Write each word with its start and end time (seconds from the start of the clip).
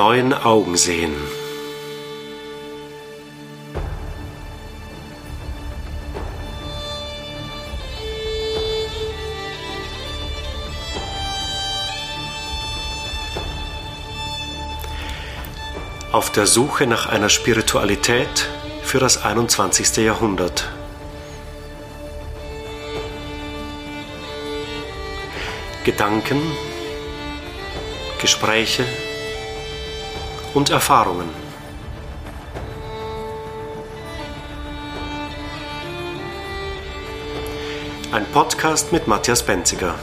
neuen 0.00 0.32
Augen 0.32 0.78
sehen. 0.78 1.14
Auf 16.12 16.32
der 16.32 16.46
Suche 16.46 16.86
nach 16.86 17.04
einer 17.04 17.28
Spiritualität 17.28 18.48
für 18.82 19.00
das 19.00 19.22
21. 19.22 19.98
Jahrhundert. 19.98 20.66
Gedanken, 25.84 26.40
Gespräche 28.18 28.86
und 30.54 30.70
Erfahrungen. 30.70 31.28
Ein 38.12 38.26
Podcast 38.32 38.92
mit 38.92 39.06
Matthias 39.06 39.42
Benziger. 39.44 39.94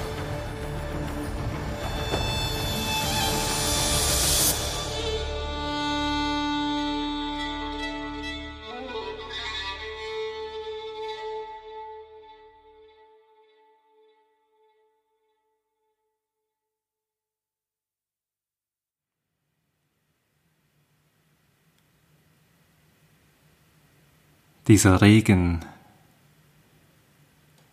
Dieser 24.67 25.01
Regen, 25.01 25.63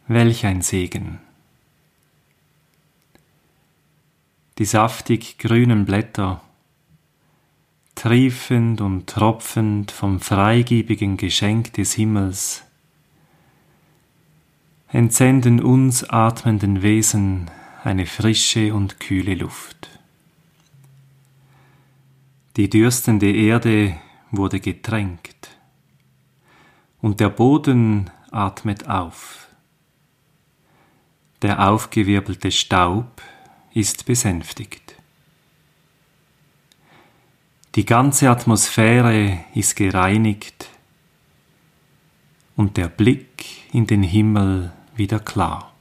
welch 0.07 0.47
ein 0.47 0.63
Segen. 0.63 1.19
Die 4.59 4.65
saftig 4.65 5.39
grünen 5.39 5.87
Blätter, 5.87 6.41
triefend 7.97 8.81
und 8.81 9.09
tropfend 9.09 9.91
vom 9.91 10.21
freigebigen 10.21 11.17
Geschenk 11.17 11.73
des 11.73 11.95
Himmels, 11.95 12.63
entsenden 14.87 15.61
uns 15.61 16.09
atmenden 16.09 16.83
Wesen 16.83 17.51
eine 17.83 18.07
frische 18.07 18.73
und 18.73 19.01
kühle 19.01 19.35
Luft. 19.35 19.89
Die 22.57 22.71
dürstende 22.71 23.33
Erde 23.33 23.97
wurde 24.31 24.61
getränkt 24.61 25.54
und 27.05 27.21
der 27.21 27.29
Boden 27.29 28.11
atmet 28.31 28.89
auf. 28.89 29.49
Der 31.43 31.69
aufgewirbelte 31.69 32.51
Staub 32.51 33.21
ist 33.75 34.07
besänftigt. 34.07 34.95
Die 37.75 37.85
ganze 37.85 38.31
Atmosphäre 38.31 39.45
ist 39.55 39.77
gereinigt 39.77 40.71
und 42.57 42.79
der 42.79 42.89
Blick 42.89 43.71
in 43.75 43.87
den 43.87 44.03
Himmel 44.03 44.73
wieder 44.97 45.21
klar. 45.21 45.75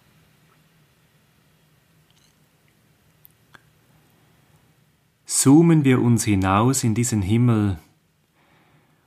Zoomen 5.25 5.85
wir 5.85 6.01
uns 6.01 6.25
hinaus 6.25 6.83
in 6.83 6.93
diesen 6.93 7.21
Himmel, 7.21 7.79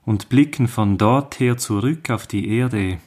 und 0.07 0.31
blicken 0.31 0.69
von 0.69 0.97
dort 0.97 1.41
her 1.41 1.59
zurück 1.59 2.09
auf 2.09 2.27
die 2.27 2.49
Erde, 2.49 2.99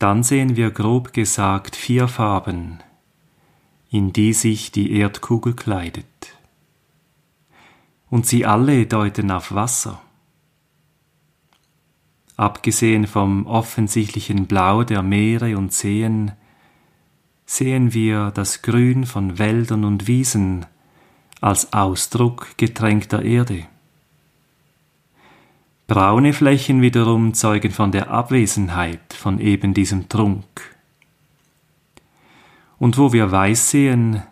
dann 0.00 0.24
sehen 0.24 0.56
wir 0.56 0.72
grob 0.72 1.12
gesagt 1.12 1.76
vier 1.76 2.08
Farben, 2.08 2.80
in 3.90 4.12
die 4.12 4.32
sich 4.32 4.72
die 4.72 4.96
Erdkugel 4.96 5.54
kleidet. 5.54 6.06
Und 8.10 8.26
sie 8.26 8.44
alle 8.44 8.86
deuten 8.86 9.30
auf 9.30 9.54
Wasser. 9.54 10.00
Abgesehen 12.36 13.06
vom 13.06 13.46
offensichtlichen 13.46 14.46
Blau 14.46 14.82
der 14.82 15.02
Meere 15.02 15.56
und 15.56 15.72
Seen, 15.72 16.32
sehen 17.44 17.92
wir 17.92 18.30
das 18.30 18.62
Grün 18.62 19.04
von 19.04 19.38
Wäldern 19.38 19.84
und 19.84 20.06
Wiesen 20.06 20.64
als 21.42 21.72
Ausdruck 21.74 22.56
getränkter 22.56 23.22
Erde. 23.22 23.66
Braune 25.92 26.32
Flächen 26.32 26.80
wiederum 26.80 27.34
zeugen 27.34 27.70
von 27.70 27.92
der 27.92 28.08
Abwesenheit 28.08 29.12
von 29.12 29.38
eben 29.38 29.74
diesem 29.74 30.08
Trunk. 30.08 30.74
Und 32.78 32.96
wo 32.96 33.12
wir 33.12 33.30
weiß 33.30 33.68
sehen, 33.68 34.22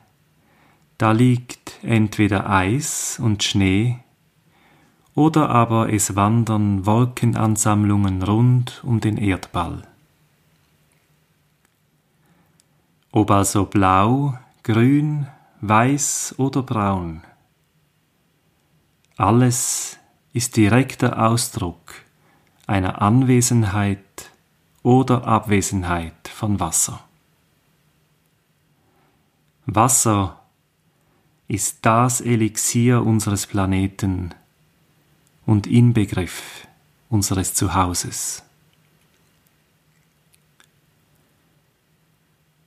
da 0.96 1.12
liegt 1.12 1.78
entweder 1.82 2.48
Eis 2.48 3.20
und 3.22 3.44
Schnee, 3.44 3.98
oder 5.14 5.50
aber 5.50 5.92
es 5.92 6.16
wandern 6.16 6.86
Wolkenansammlungen 6.86 8.22
rund 8.22 8.82
um 8.82 9.00
den 9.00 9.18
Erdball. 9.18 9.82
Ob 13.12 13.30
also 13.30 13.66
blau, 13.66 14.32
grün, 14.62 15.26
weiß 15.60 16.36
oder 16.38 16.62
braun, 16.62 17.20
alles 19.18 19.99
ist 20.32 20.56
direkter 20.56 21.26
Ausdruck 21.26 21.94
einer 22.66 23.02
Anwesenheit 23.02 24.30
oder 24.82 25.26
Abwesenheit 25.26 26.28
von 26.28 26.60
Wasser. 26.60 27.02
Wasser 29.66 30.40
ist 31.48 31.78
das 31.82 32.20
Elixier 32.20 33.04
unseres 33.04 33.46
Planeten 33.46 34.34
und 35.46 35.66
Inbegriff 35.66 36.66
unseres 37.08 37.54
Zuhauses. 37.54 38.44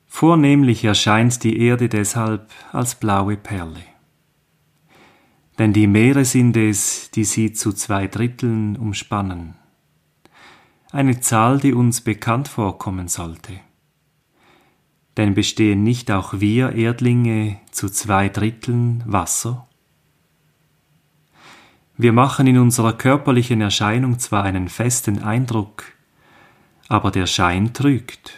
Vornehmlich 0.07 0.84
erscheint 0.84 1.44
die 1.44 1.59
Erde 1.59 1.90
deshalb 1.90 2.51
als 2.72 2.95
blaue 2.95 3.38
Perle 3.38 3.93
denn 5.59 5.74
die 5.74 5.88
Meere 5.88 6.25
sind 6.25 6.58
es, 6.58 7.12
die 7.12 7.25
sie 7.25 7.53
zu 7.53 7.74
zwei 7.74 8.08
Dritteln 8.08 8.75
umspannen. 8.75 9.56
Eine 10.91 11.19
Zahl, 11.19 11.59
die 11.59 11.74
uns 11.74 12.02
bekannt 12.02 12.47
vorkommen 12.47 13.08
sollte. 13.08 13.53
Denn 15.18 15.34
bestehen 15.36 15.84
nicht 15.84 16.12
auch 16.12 16.40
wir 16.40 16.74
Erdlinge 16.74 17.59
zu 17.72 17.90
zwei 17.90 18.30
Dritteln 18.30 19.03
Wasser? 19.06 19.68
Wir 21.97 22.13
machen 22.13 22.47
in 22.47 22.58
unserer 22.58 22.94
körperlichen 22.94 23.62
Erscheinung 23.62 24.18
zwar 24.18 24.44
einen 24.44 24.68
festen 24.68 25.19
Eindruck, 25.19 25.83
aber 26.88 27.12
der 27.12 27.27
Schein 27.27 27.74
trügt. 27.74 28.33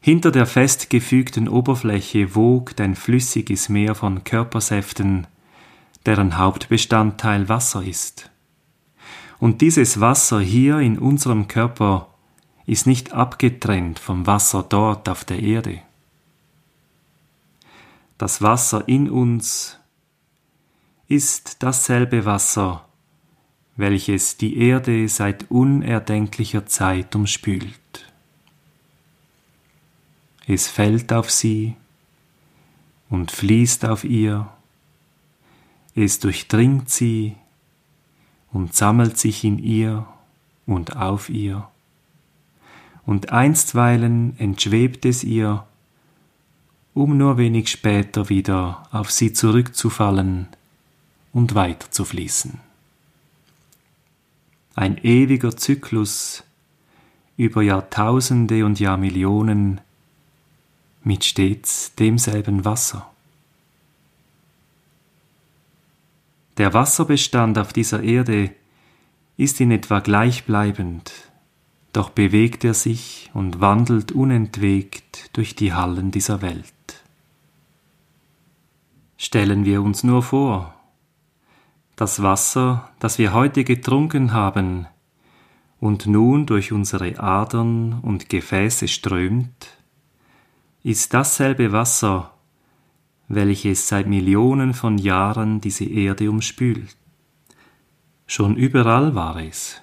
Hinter 0.00 0.32
der 0.32 0.46
festgefügten 0.46 1.48
Oberfläche 1.48 2.34
wogt 2.34 2.80
ein 2.80 2.96
flüssiges 2.96 3.68
Meer 3.68 3.94
von 3.94 4.24
Körpersäften, 4.24 5.28
deren 6.06 6.38
Hauptbestandteil 6.38 7.48
Wasser 7.48 7.82
ist. 7.82 8.30
Und 9.38 9.60
dieses 9.60 10.00
Wasser 10.00 10.40
hier 10.40 10.78
in 10.78 10.98
unserem 10.98 11.48
Körper 11.48 12.08
ist 12.66 12.86
nicht 12.86 13.12
abgetrennt 13.12 13.98
vom 13.98 14.26
Wasser 14.26 14.62
dort 14.62 15.08
auf 15.08 15.24
der 15.24 15.42
Erde. 15.42 15.80
Das 18.16 18.40
Wasser 18.40 18.88
in 18.88 19.10
uns 19.10 19.78
ist 21.08 21.62
dasselbe 21.62 22.24
Wasser, 22.24 22.86
welches 23.76 24.36
die 24.36 24.56
Erde 24.56 25.08
seit 25.08 25.50
unerdenklicher 25.50 26.64
Zeit 26.66 27.14
umspült. 27.14 27.74
Es 30.46 30.68
fällt 30.68 31.12
auf 31.12 31.30
sie 31.30 31.74
und 33.10 33.30
fließt 33.30 33.84
auf 33.84 34.04
ihr 34.04 34.53
es 35.94 36.18
durchdringt 36.18 36.90
sie 36.90 37.36
und 38.52 38.74
sammelt 38.74 39.18
sich 39.18 39.44
in 39.44 39.58
ihr 39.58 40.06
und 40.66 40.96
auf 40.96 41.28
ihr, 41.28 41.68
und 43.06 43.32
einstweilen 43.32 44.38
entschwebt 44.38 45.04
es 45.04 45.24
ihr, 45.24 45.66
um 46.94 47.18
nur 47.18 47.36
wenig 47.38 47.68
später 47.68 48.28
wieder 48.28 48.84
auf 48.92 49.10
sie 49.10 49.32
zurückzufallen 49.32 50.48
und 51.32 51.54
weiter 51.54 51.90
zu 51.90 52.04
fließen. 52.04 52.60
Ein 54.76 54.98
ewiger 54.98 55.56
Zyklus 55.56 56.44
über 57.36 57.62
Jahrtausende 57.62 58.64
und 58.64 58.80
Jahrmillionen 58.80 59.80
mit 61.02 61.24
stets 61.24 61.94
demselben 61.96 62.64
Wasser. 62.64 63.10
Der 66.56 66.72
Wasserbestand 66.72 67.58
auf 67.58 67.72
dieser 67.72 68.02
Erde 68.02 68.52
ist 69.36 69.60
in 69.60 69.72
etwa 69.72 69.98
gleichbleibend, 69.98 71.12
doch 71.92 72.10
bewegt 72.10 72.64
er 72.64 72.74
sich 72.74 73.30
und 73.34 73.60
wandelt 73.60 74.12
unentwegt 74.12 75.36
durch 75.36 75.56
die 75.56 75.72
Hallen 75.72 76.10
dieser 76.12 76.42
Welt. 76.42 76.72
Stellen 79.16 79.64
wir 79.64 79.82
uns 79.82 80.04
nur 80.04 80.22
vor, 80.22 80.74
das 81.96 82.22
Wasser, 82.22 82.90
das 82.98 83.18
wir 83.18 83.32
heute 83.32 83.64
getrunken 83.64 84.32
haben 84.32 84.86
und 85.80 86.06
nun 86.06 86.46
durch 86.46 86.72
unsere 86.72 87.18
Adern 87.18 88.00
und 88.00 88.28
Gefäße 88.28 88.86
strömt, 88.88 89.68
ist 90.82 91.14
dasselbe 91.14 91.72
Wasser, 91.72 92.33
welches 93.28 93.88
seit 93.88 94.06
Millionen 94.06 94.74
von 94.74 94.98
Jahren 94.98 95.60
diese 95.60 95.84
Erde 95.84 96.30
umspült. 96.30 96.96
Schon 98.26 98.56
überall 98.56 99.14
war 99.14 99.36
es. 99.36 99.80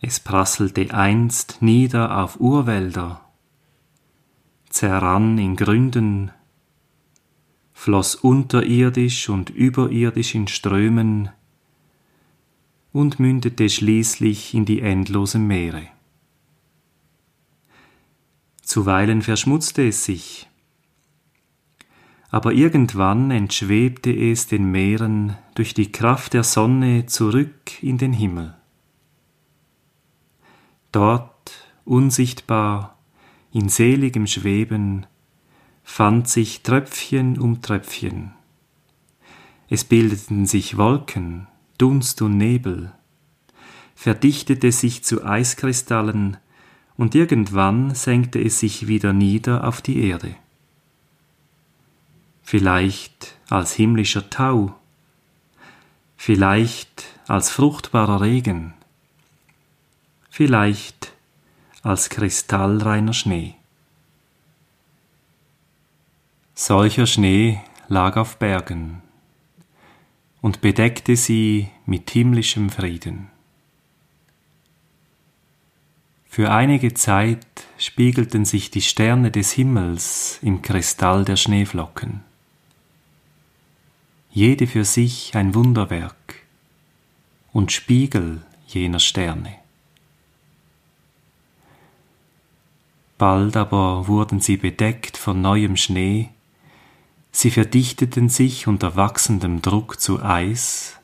Es 0.00 0.20
prasselte 0.20 0.94
einst 0.94 1.58
nieder 1.60 2.22
auf 2.22 2.38
Urwälder, 2.40 3.20
zerrann 4.68 5.38
in 5.38 5.56
Gründen, 5.56 6.30
floss 7.72 8.14
unterirdisch 8.14 9.28
und 9.28 9.50
überirdisch 9.50 10.34
in 10.34 10.46
Strömen 10.46 11.30
und 12.92 13.18
mündete 13.18 13.68
schließlich 13.68 14.54
in 14.54 14.64
die 14.64 14.80
endlosen 14.80 15.46
Meere. 15.46 15.88
Zuweilen 18.62 19.22
verschmutzte 19.22 19.88
es 19.88 20.04
sich, 20.04 20.48
aber 22.30 22.52
irgendwann 22.52 23.30
entschwebte 23.30 24.12
es 24.12 24.46
den 24.46 24.70
Meeren 24.70 25.36
durch 25.54 25.72
die 25.74 25.90
Kraft 25.90 26.34
der 26.34 26.44
Sonne 26.44 27.06
zurück 27.06 27.82
in 27.82 27.96
den 27.96 28.12
Himmel. 28.12 28.54
Dort, 30.92 31.66
unsichtbar, 31.84 32.98
in 33.52 33.68
seligem 33.68 34.26
Schweben, 34.26 35.06
fand 35.82 36.28
sich 36.28 36.62
Tröpfchen 36.62 37.38
um 37.38 37.62
Tröpfchen. 37.62 38.32
Es 39.70 39.84
bildeten 39.84 40.44
sich 40.46 40.76
Wolken, 40.76 41.46
Dunst 41.78 42.20
und 42.20 42.36
Nebel, 42.36 42.92
verdichtete 43.94 44.70
sich 44.70 45.02
zu 45.02 45.24
Eiskristallen, 45.24 46.36
und 46.96 47.14
irgendwann 47.14 47.94
senkte 47.94 48.42
es 48.42 48.58
sich 48.58 48.88
wieder 48.88 49.12
nieder 49.12 49.66
auf 49.66 49.80
die 49.80 50.02
Erde. 50.02 50.34
Vielleicht 52.50 53.34
als 53.50 53.74
himmlischer 53.74 54.30
Tau, 54.30 54.74
vielleicht 56.16 57.04
als 57.26 57.50
fruchtbarer 57.50 58.22
Regen, 58.22 58.72
vielleicht 60.30 61.12
als 61.82 62.08
kristallreiner 62.08 63.12
Schnee. 63.12 63.54
Solcher 66.54 67.06
Schnee 67.06 67.60
lag 67.86 68.16
auf 68.16 68.38
Bergen 68.38 69.02
und 70.40 70.62
bedeckte 70.62 71.16
sie 71.16 71.68
mit 71.84 72.08
himmlischem 72.08 72.70
Frieden. 72.70 73.28
Für 76.24 76.50
einige 76.50 76.94
Zeit 76.94 77.46
spiegelten 77.76 78.46
sich 78.46 78.70
die 78.70 78.80
Sterne 78.80 79.30
des 79.30 79.52
Himmels 79.52 80.38
im 80.40 80.62
Kristall 80.62 81.26
der 81.26 81.36
Schneeflocken. 81.36 82.26
Jede 84.30 84.66
für 84.66 84.84
sich 84.84 85.34
ein 85.34 85.54
Wunderwerk 85.54 86.36
und 87.52 87.72
Spiegel 87.72 88.42
jener 88.66 89.00
Sterne. 89.00 89.54
Bald 93.16 93.56
aber 93.56 94.06
wurden 94.06 94.40
sie 94.40 94.56
bedeckt 94.56 95.16
von 95.16 95.40
neuem 95.40 95.76
Schnee, 95.76 96.28
sie 97.32 97.50
verdichteten 97.50 98.28
sich 98.28 98.68
unter 98.68 98.94
wachsendem 98.94 99.60
Druck 99.60 100.00
zu 100.00 100.22
Eis, 100.22 100.94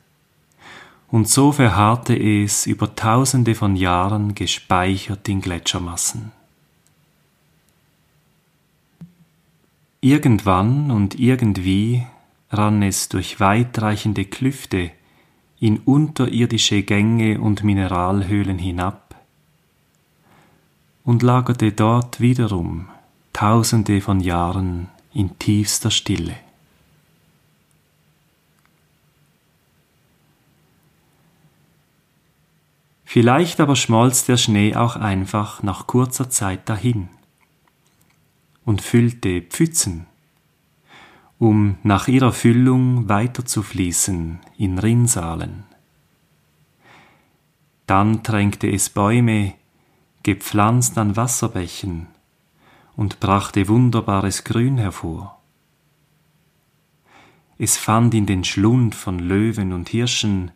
und 1.09 1.27
so 1.29 1.51
verharrte 1.51 2.15
es 2.15 2.65
über 2.65 2.95
tausende 2.95 3.55
von 3.55 3.75
Jahren 3.75 4.35
gespeichert 4.35 5.27
in 5.29 5.41
Gletschermassen. 5.41 6.31
Irgendwann 10.01 10.91
und 10.91 11.19
irgendwie 11.19 12.05
rann 12.57 12.81
es 12.81 13.09
durch 13.09 13.39
weitreichende 13.39 14.25
Klüfte 14.25 14.91
in 15.59 15.79
unterirdische 15.79 16.83
Gänge 16.83 17.39
und 17.39 17.63
Mineralhöhlen 17.63 18.57
hinab 18.57 19.15
und 21.03 21.23
lagerte 21.23 21.71
dort 21.71 22.19
wiederum 22.19 22.87
tausende 23.33 24.01
von 24.01 24.19
Jahren 24.19 24.89
in 25.13 25.37
tiefster 25.39 25.91
Stille. 25.91 26.35
Vielleicht 33.05 33.61
aber 33.61 33.77
schmolz 33.77 34.25
der 34.25 34.35
Schnee 34.35 34.75
auch 34.75 34.97
einfach 34.97 35.63
nach 35.63 35.87
kurzer 35.87 36.29
Zeit 36.29 36.67
dahin 36.67 37.07
und 38.65 38.81
füllte 38.81 39.41
Pfützen, 39.41 40.05
um 41.37 41.77
nach 41.83 42.07
ihrer 42.07 42.31
Füllung 42.31 43.09
weiterzufließen 43.09 44.39
in 44.57 44.79
Rinnsalen. 44.79 45.63
Dann 47.87 48.23
tränkte 48.23 48.67
es 48.67 48.89
Bäume, 48.89 49.53
gepflanzt 50.23 50.97
an 50.97 51.15
Wasserbächen, 51.15 52.07
und 52.95 53.19
brachte 53.19 53.67
wunderbares 53.67 54.43
Grün 54.43 54.77
hervor. 54.77 55.41
Es 57.57 57.77
fand 57.77 58.13
in 58.13 58.25
den 58.25 58.43
Schlund 58.43 58.95
von 58.95 59.19
Löwen 59.19 59.73
und 59.73 59.89
Hirschen, 59.89 60.51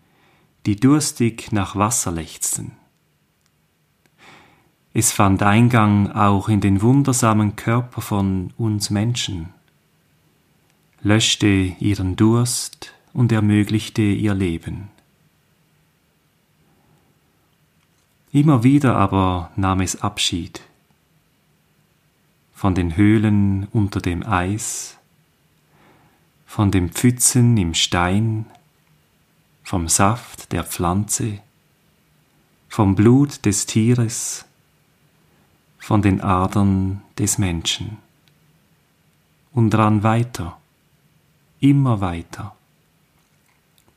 die 0.66 0.78
durstig 0.78 1.52
nach 1.52 1.76
Wasser 1.76 2.12
lechzten. 2.12 2.72
Es 4.94 5.12
fand 5.12 5.44
Eingang 5.44 6.12
auch 6.12 6.50
in 6.50 6.62
den 6.62 6.82
wundersamen 6.82 7.56
Körper 7.56 8.02
von 8.02 8.54
uns 8.58 8.90
Menschen, 8.90 9.54
löschte 11.02 11.48
ihren 11.48 12.16
Durst 12.16 12.94
und 13.14 13.32
ermöglichte 13.32 14.02
ihr 14.02 14.34
Leben. 14.34 14.90
Immer 18.32 18.64
wieder 18.64 18.96
aber 18.96 19.52
nahm 19.56 19.82
es 19.82 20.02
Abschied 20.02 20.62
von 22.60 22.76
den 22.76 22.98
Höhlen 22.98 23.70
unter 23.72 24.02
dem 24.02 24.22
Eis, 24.28 24.98
von 26.46 26.72
den 26.72 26.90
Pfützen 26.90 27.56
im 27.56 27.74
Stein, 27.74 28.48
vom 29.64 29.88
Saft 29.88 30.52
der 30.52 30.66
Pflanze, 30.66 31.40
vom 32.68 32.96
Blut 32.96 33.46
des 33.46 33.66
Tieres, 33.66 34.44
von 35.78 36.02
den 36.02 36.20
Adern 36.20 37.02
des 37.18 37.38
Menschen. 37.38 37.98
Und 39.54 39.74
ran 39.74 40.04
weiter, 40.04 40.58
immer 41.60 42.02
weiter, 42.02 42.56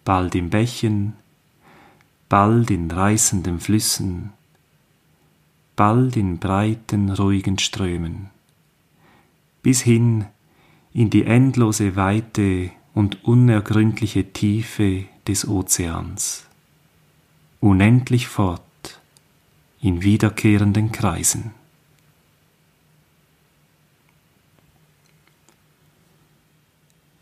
bald 0.04 0.34
im 0.34 0.50
Bächen, 0.50 1.14
bald 2.28 2.70
in 2.70 2.90
reißenden 2.90 3.60
Flüssen, 3.60 4.32
bald 5.76 6.16
in 6.16 6.38
breiten, 6.38 7.10
ruhigen 7.10 7.58
Strömen 7.58 8.30
bis 9.62 9.80
hin 9.80 10.26
in 10.92 11.08
die 11.08 11.24
endlose 11.24 11.96
Weite 11.96 12.70
und 12.94 13.24
unergründliche 13.24 14.32
Tiefe 14.32 15.04
des 15.26 15.48
Ozeans, 15.48 16.46
unendlich 17.60 18.26
fort 18.26 18.60
in 19.80 20.02
wiederkehrenden 20.02 20.92
Kreisen. 20.92 21.52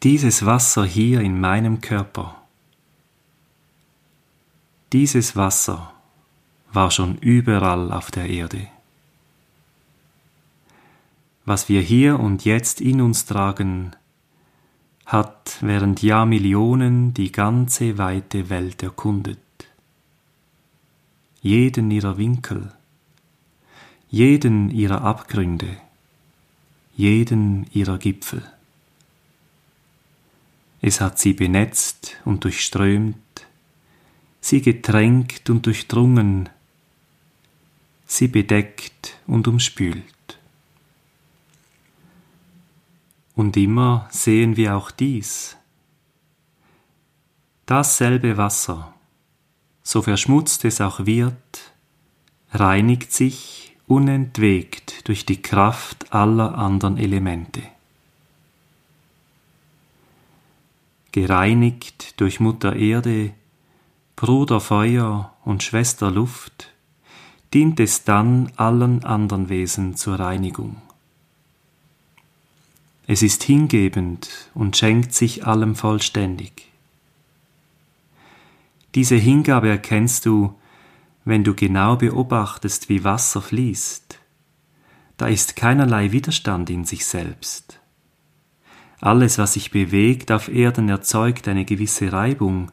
Dieses 0.02 0.46
Wasser 0.46 0.84
hier 0.84 1.20
in 1.20 1.40
meinem 1.40 1.80
Körper, 1.80 2.42
dieses 4.92 5.36
Wasser 5.36 5.92
war 6.72 6.90
schon 6.90 7.18
überall 7.18 7.92
auf 7.92 8.10
der 8.10 8.28
Erde 8.28 8.68
was 11.50 11.68
wir 11.68 11.80
hier 11.80 12.20
und 12.20 12.44
jetzt 12.44 12.80
in 12.80 13.00
uns 13.00 13.24
tragen, 13.24 13.90
hat 15.04 15.58
während 15.60 16.00
Jahrmillionen 16.00 17.12
die 17.12 17.32
ganze 17.32 17.98
weite 17.98 18.50
Welt 18.50 18.84
erkundet. 18.84 19.38
Jeden 21.42 21.90
ihrer 21.90 22.18
Winkel, 22.18 22.72
jeden 24.08 24.70
ihrer 24.70 25.02
Abgründe, 25.02 25.76
jeden 26.94 27.66
ihrer 27.72 27.98
Gipfel. 27.98 28.44
Es 30.82 31.00
hat 31.00 31.18
sie 31.18 31.34
benetzt 31.34 32.16
und 32.24 32.44
durchströmt, 32.44 33.16
sie 34.40 34.62
getränkt 34.62 35.50
und 35.50 35.66
durchdrungen, 35.66 36.48
sie 38.06 38.28
bedeckt 38.28 39.18
und 39.26 39.46
umspült. 39.46 40.04
Und 43.34 43.56
immer 43.56 44.08
sehen 44.10 44.56
wir 44.56 44.76
auch 44.76 44.90
dies. 44.90 45.56
Dasselbe 47.66 48.36
Wasser, 48.36 48.94
so 49.82 50.02
verschmutzt 50.02 50.64
es 50.64 50.80
auch 50.80 51.06
wird, 51.06 51.72
reinigt 52.52 53.12
sich 53.12 53.76
unentwegt 53.86 55.08
durch 55.08 55.24
die 55.24 55.40
Kraft 55.40 56.12
aller 56.12 56.56
anderen 56.56 56.96
Elemente. 56.96 57.62
Gereinigt 61.12 62.20
durch 62.20 62.40
Mutter 62.40 62.76
Erde, 62.76 63.32
Bruder 64.14 64.60
Feuer 64.60 65.34
und 65.44 65.62
Schwester 65.62 66.10
Luft, 66.10 66.72
dient 67.52 67.80
es 67.80 68.04
dann 68.04 68.52
allen 68.56 69.04
anderen 69.04 69.48
Wesen 69.48 69.96
zur 69.96 70.20
Reinigung. 70.20 70.76
Es 73.08 73.22
ist 73.22 73.42
hingebend 73.42 74.30
und 74.54 74.76
schenkt 74.76 75.14
sich 75.14 75.44
allem 75.44 75.74
vollständig. 75.74 76.68
Diese 78.94 79.16
Hingabe 79.16 79.68
erkennst 79.68 80.26
du, 80.26 80.54
wenn 81.24 81.42
du 81.42 81.54
genau 81.54 81.96
beobachtest, 81.96 82.88
wie 82.88 83.02
Wasser 83.02 83.42
fließt. 83.42 84.18
Da 85.16 85.26
ist 85.26 85.56
keinerlei 85.56 86.12
Widerstand 86.12 86.70
in 86.70 86.84
sich 86.84 87.04
selbst. 87.04 87.79
Alles, 89.00 89.38
was 89.38 89.54
sich 89.54 89.70
bewegt 89.70 90.30
auf 90.30 90.48
Erden, 90.48 90.88
erzeugt 90.88 91.48
eine 91.48 91.64
gewisse 91.64 92.12
Reibung. 92.12 92.70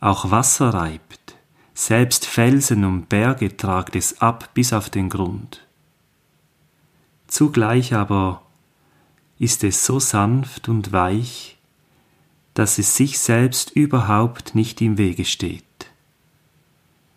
Auch 0.00 0.30
Wasser 0.30 0.70
reibt. 0.70 1.36
Selbst 1.74 2.26
Felsen 2.26 2.84
und 2.84 3.08
Berge 3.08 3.56
tragt 3.56 3.96
es 3.96 4.20
ab 4.20 4.50
bis 4.54 4.72
auf 4.72 4.90
den 4.90 5.08
Grund. 5.08 5.66
Zugleich 7.26 7.94
aber 7.94 8.42
ist 9.38 9.62
es 9.64 9.84
so 9.84 10.00
sanft 10.00 10.68
und 10.68 10.92
weich, 10.92 11.58
dass 12.54 12.78
es 12.78 12.96
sich 12.96 13.18
selbst 13.18 13.70
überhaupt 13.70 14.54
nicht 14.54 14.80
im 14.80 14.98
Wege 14.98 15.24
steht, 15.24 15.62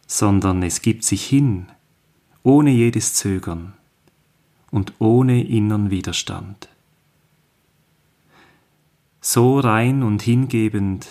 sondern 0.06 0.62
es 0.62 0.84
gibt 0.84 1.04
sich 1.04 1.26
hin, 1.26 1.68
ohne 2.44 2.70
jedes 2.70 3.16
Zögern 3.16 3.74
und 4.70 4.94
ohne 5.00 5.44
innern 5.44 5.90
Widerstand. 5.90 6.70
So 9.22 9.60
rein 9.60 10.02
und 10.02 10.24
hingebend, 10.24 11.08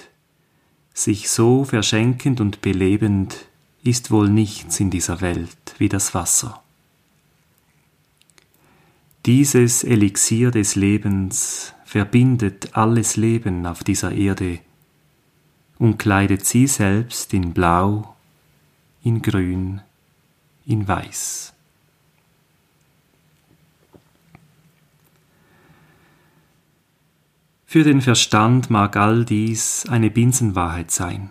sich 0.93 1.31
so 1.31 1.65
verschenkend 1.65 2.41
und 2.41 2.61
belebend, 2.61 3.47
ist 3.85 4.11
wohl 4.11 4.29
nichts 4.29 4.81
in 4.81 4.91
dieser 4.91 5.21
Welt 5.21 5.75
wie 5.79 5.89
das 5.89 6.13
Wasser. 6.13 6.63
Dieses 9.27 9.85
Elixier 9.85 10.51
des 10.51 10.75
Lebens 10.75 11.73
verbindet 11.85 12.71
alles 12.77 13.17
Leben 13.17 13.65
auf 13.65 13.85
dieser 13.85 14.13
Erde 14.13 14.59
und 15.79 15.99
kleidet 15.99 16.45
sie 16.45 16.67
selbst 16.67 17.33
in 17.33 17.53
Blau, 17.53 18.17
in 19.03 19.23
Grün, 19.23 19.83
in 20.67 20.87
Weiß. 20.89 21.53
Für 27.73 27.85
den 27.85 28.01
Verstand 28.01 28.69
mag 28.69 28.97
all 28.97 29.25
dies 29.25 29.87
eine 29.89 30.11
Binsenwahrheit 30.11 30.91
sein. 30.91 31.31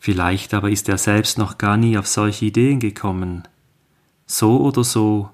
Vielleicht 0.00 0.52
aber 0.52 0.68
ist 0.68 0.88
er 0.88 0.98
selbst 0.98 1.38
noch 1.38 1.58
gar 1.58 1.76
nie 1.76 1.96
auf 1.96 2.08
solche 2.08 2.46
Ideen 2.46 2.80
gekommen. 2.80 3.46
So 4.26 4.60
oder 4.60 4.82
so 4.82 5.30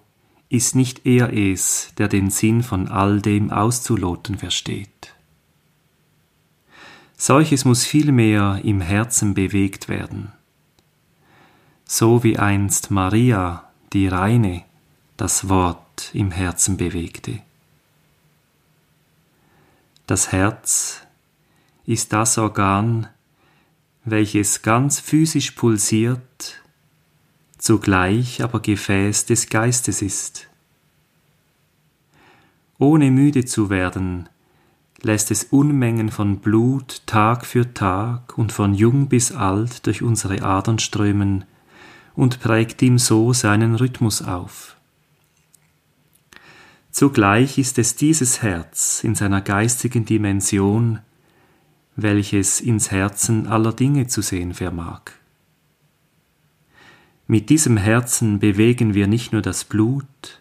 ist 0.50 0.76
nicht 0.76 1.06
er 1.06 1.32
es, 1.32 1.94
der 1.96 2.08
den 2.08 2.28
Sinn 2.28 2.62
von 2.62 2.88
all 2.88 3.22
dem 3.22 3.50
auszuloten 3.50 4.36
versteht. 4.36 5.14
Solches 7.16 7.64
muss 7.64 7.86
vielmehr 7.86 8.60
im 8.62 8.82
Herzen 8.82 9.32
bewegt 9.32 9.88
werden, 9.88 10.32
so 11.86 12.22
wie 12.22 12.38
einst 12.38 12.90
Maria, 12.90 13.64
die 13.94 14.06
Reine, 14.06 14.64
das 15.16 15.48
Wort 15.48 16.10
im 16.12 16.30
Herzen 16.30 16.76
bewegte. 16.76 17.40
Das 20.06 20.32
Herz 20.32 21.02
ist 21.84 22.12
das 22.12 22.38
Organ, 22.38 23.08
welches 24.04 24.62
ganz 24.62 25.00
physisch 25.00 25.52
pulsiert 25.52 26.62
zugleich 27.58 28.42
aber 28.42 28.60
Gefäß 28.60 29.26
des 29.26 29.48
Geistes 29.48 30.00
ist. 30.00 30.48
Ohne 32.78 33.10
müde 33.10 33.44
zu 33.44 33.70
werden, 33.70 34.28
lässt 35.02 35.32
es 35.32 35.44
Unmengen 35.44 36.10
von 36.10 36.38
Blut 36.38 37.02
Tag 37.06 37.44
für 37.44 37.74
Tag 37.74 38.38
und 38.38 38.52
von 38.52 38.74
jung 38.74 39.08
bis 39.08 39.32
alt 39.32 39.86
durch 39.86 40.02
unsere 40.02 40.42
Adern 40.42 40.78
strömen 40.78 41.44
und 42.14 42.40
prägt 42.40 42.82
ihm 42.82 42.98
so 42.98 43.32
seinen 43.32 43.74
Rhythmus 43.74 44.22
auf. 44.22 44.75
Zugleich 46.96 47.58
ist 47.58 47.76
es 47.76 47.94
dieses 47.94 48.40
Herz 48.40 49.04
in 49.04 49.14
seiner 49.14 49.42
geistigen 49.42 50.06
Dimension, 50.06 51.00
welches 51.94 52.58
ins 52.62 52.90
Herzen 52.90 53.48
aller 53.48 53.74
Dinge 53.74 54.06
zu 54.06 54.22
sehen 54.22 54.54
vermag. 54.54 55.02
Mit 57.26 57.50
diesem 57.50 57.76
Herzen 57.76 58.38
bewegen 58.38 58.94
wir 58.94 59.08
nicht 59.08 59.30
nur 59.30 59.42
das 59.42 59.64
Blut, 59.64 60.40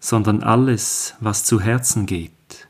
sondern 0.00 0.42
alles, 0.42 1.16
was 1.20 1.44
zu 1.44 1.60
Herzen 1.60 2.06
geht, 2.06 2.66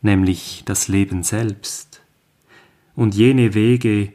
nämlich 0.00 0.64
das 0.64 0.88
Leben 0.88 1.22
selbst 1.22 2.02
und 2.96 3.14
jene 3.14 3.54
Wege, 3.54 4.12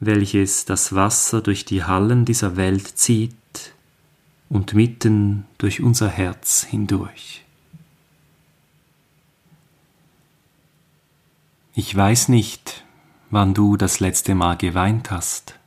welches 0.00 0.66
das 0.66 0.94
Wasser 0.94 1.40
durch 1.40 1.64
die 1.64 1.82
Hallen 1.82 2.26
dieser 2.26 2.58
Welt 2.58 2.86
zieht 2.86 3.34
und 4.48 4.74
mitten 4.74 5.46
durch 5.58 5.82
unser 5.82 6.08
Herz 6.08 6.64
hindurch. 6.64 7.44
Ich 11.74 11.94
weiß 11.94 12.28
nicht, 12.28 12.84
wann 13.30 13.52
du 13.52 13.76
das 13.76 14.00
letzte 14.00 14.34
Mal 14.34 14.56
geweint 14.56 15.10
hast. 15.10 15.58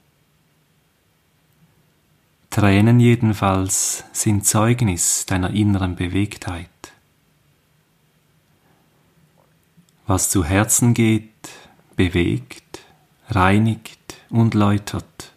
Tränen 2.50 3.00
jedenfalls 3.00 4.06
sind 4.12 4.46
Zeugnis 4.46 5.26
deiner 5.28 5.52
inneren 5.52 5.96
Bewegtheit. 5.96 6.70
Was 10.08 10.32
zu 10.32 10.44
Herzen 10.44 10.96
geht, 10.96 11.30
bewegt, 11.96 12.80
reinigt 13.30 14.18
und 14.30 14.56
läutert 14.56 15.32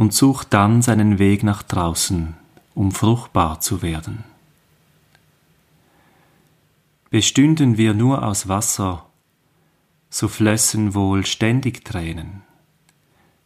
und 0.00 0.14
sucht 0.14 0.54
dann 0.54 0.80
seinen 0.80 1.18
Weg 1.18 1.42
nach 1.42 1.62
draußen, 1.62 2.34
um 2.74 2.90
fruchtbar 2.90 3.60
zu 3.60 3.82
werden. 3.82 4.24
Bestünden 7.10 7.76
wir 7.76 7.92
nur 7.92 8.24
aus 8.24 8.48
Wasser, 8.48 9.04
so 10.08 10.26
flössen 10.26 10.94
wohl 10.94 11.26
ständig 11.26 11.84
Tränen 11.84 12.40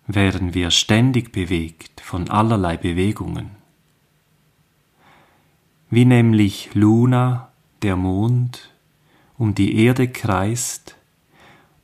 wären 0.06 0.54
wir 0.54 0.70
ständig 0.70 1.32
bewegt 1.32 2.00
von 2.00 2.30
allerlei 2.30 2.76
Bewegungen. 2.76 3.50
Wie 5.90 6.04
nämlich 6.04 6.70
Luna, 6.75 7.50
der 7.82 7.96
Mond, 7.96 8.70
um 9.38 9.56
die 9.56 9.76
Erde 9.84 10.06
kreist 10.06 10.94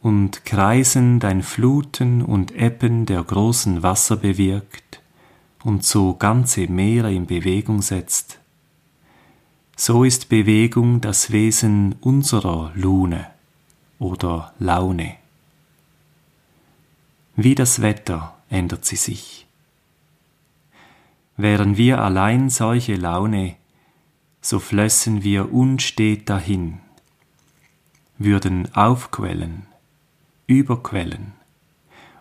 und 0.02 0.45
kreisend 0.45 1.25
ein 1.25 1.42
Fluten 1.42 2.23
und 2.23 2.52
Ebben 2.52 3.07
der 3.07 3.23
großen 3.23 3.83
Wasser 3.83 4.16
bewirkt 4.16 5.00
und 5.62 5.85
so 5.85 6.14
ganze 6.14 6.66
Meere 6.69 7.12
in 7.12 7.26
Bewegung 7.26 7.83
setzt, 7.83 8.38
so 9.76 10.04
ist 10.04 10.28
Bewegung 10.28 11.00
das 11.00 11.30
Wesen 11.33 11.95
unserer 12.00 12.73
Lune 12.75 13.26
oder 13.99 14.52
Laune. 14.59 15.16
Wie 17.37 17.54
das 17.54 17.80
Wetter 17.80 18.37
ändert 18.50 18.85
sie 18.85 18.97
sich. 18.97 19.47
Wären 21.38 21.78
wir 21.78 22.02
allein 22.02 22.50
solche 22.50 22.97
Laune, 22.97 23.57
so 24.42 24.59
flössen 24.59 25.23
wir 25.23 25.52
unstet 25.52 26.28
dahin, 26.28 26.80
würden 28.19 28.75
aufquellen, 28.75 29.66
überquellen, 30.50 31.33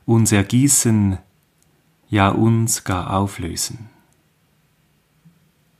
uns 0.06 0.32
ergießen, 0.32 1.18
ja 2.10 2.30
uns 2.30 2.84
gar 2.84 3.14
auflösen. 3.14 3.90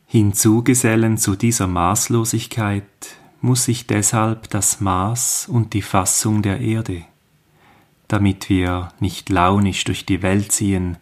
Hinzugesellen 0.06 1.18
zu 1.18 1.36
dieser 1.36 1.66
Maßlosigkeit 1.66 2.84
muss 3.40 3.64
sich 3.64 3.86
deshalb 3.86 4.50
das 4.50 4.80
Maß 4.80 5.48
und 5.48 5.72
die 5.72 5.82
Fassung 5.82 6.42
der 6.42 6.60
Erde, 6.60 7.04
damit 8.08 8.48
wir 8.48 8.92
nicht 9.00 9.28
launisch 9.28 9.84
durch 9.84 10.04
die 10.04 10.22
Welt 10.22 10.52
ziehen 10.52 10.96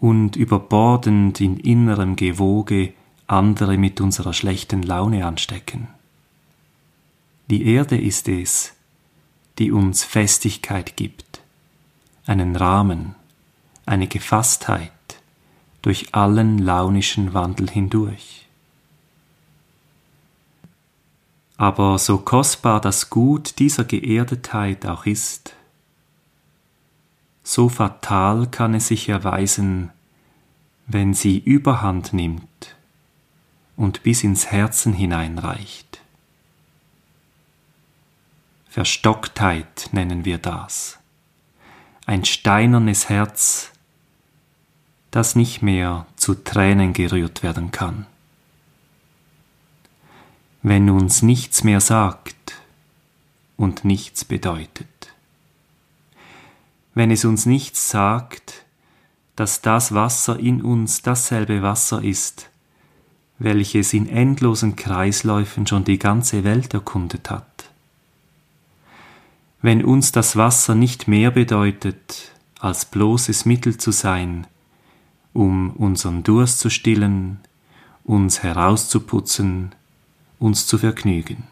und 0.00 0.36
überbordend 0.36 1.40
in 1.40 1.58
innerem 1.58 2.16
Gewoge 2.16 2.92
andere 3.28 3.78
mit 3.78 4.00
unserer 4.00 4.32
schlechten 4.32 4.82
Laune 4.82 5.24
anstecken. 5.24 5.88
Die 7.48 7.66
Erde 7.66 8.00
ist 8.00 8.28
es, 8.28 8.74
die 9.60 9.72
uns 9.72 10.04
Festigkeit 10.04 10.96
gibt, 10.96 11.42
einen 12.24 12.56
Rahmen, 12.56 13.14
eine 13.84 14.06
Gefasstheit 14.08 14.90
durch 15.82 16.14
allen 16.14 16.56
launischen 16.56 17.34
Wandel 17.34 17.68
hindurch. 17.68 18.48
Aber 21.58 21.98
so 21.98 22.16
kostbar 22.16 22.80
das 22.80 23.10
Gut 23.10 23.58
dieser 23.58 23.84
Geerdetheit 23.84 24.86
auch 24.86 25.04
ist, 25.04 25.54
so 27.42 27.68
fatal 27.68 28.46
kann 28.46 28.72
es 28.72 28.88
sich 28.88 29.10
erweisen, 29.10 29.90
wenn 30.86 31.12
sie 31.12 31.38
überhand 31.38 32.14
nimmt 32.14 32.76
und 33.76 34.02
bis 34.04 34.24
ins 34.24 34.46
Herzen 34.46 34.94
hineinreicht. 34.94 35.89
Verstocktheit 38.70 39.88
nennen 39.90 40.24
wir 40.24 40.38
das. 40.38 41.00
Ein 42.06 42.24
steinernes 42.24 43.08
Herz, 43.08 43.72
das 45.10 45.34
nicht 45.34 45.60
mehr 45.60 46.06
zu 46.14 46.36
Tränen 46.36 46.92
gerührt 46.92 47.42
werden 47.42 47.72
kann. 47.72 48.06
Wenn 50.62 50.88
uns 50.88 51.20
nichts 51.20 51.64
mehr 51.64 51.80
sagt 51.80 52.54
und 53.56 53.84
nichts 53.84 54.24
bedeutet. 54.24 54.86
Wenn 56.94 57.10
es 57.10 57.24
uns 57.24 57.46
nichts 57.46 57.90
sagt, 57.90 58.64
dass 59.34 59.62
das 59.62 59.94
Wasser 59.94 60.38
in 60.38 60.62
uns 60.62 61.02
dasselbe 61.02 61.62
Wasser 61.62 62.04
ist, 62.04 62.48
welches 63.40 63.92
in 63.94 64.08
endlosen 64.08 64.76
Kreisläufen 64.76 65.66
schon 65.66 65.82
die 65.82 65.98
ganze 65.98 66.44
Welt 66.44 66.72
erkundet 66.72 67.30
hat 67.30 67.49
wenn 69.62 69.84
uns 69.84 70.12
das 70.12 70.36
Wasser 70.36 70.74
nicht 70.74 71.08
mehr 71.08 71.30
bedeutet, 71.30 72.32
als 72.60 72.84
bloßes 72.84 73.44
Mittel 73.44 73.76
zu 73.76 73.90
sein, 73.90 74.46
um 75.32 75.70
unseren 75.70 76.22
Durst 76.22 76.58
zu 76.60 76.70
stillen, 76.70 77.40
uns 78.04 78.42
herauszuputzen, 78.42 79.74
uns 80.38 80.66
zu 80.66 80.78
vergnügen. 80.78 81.44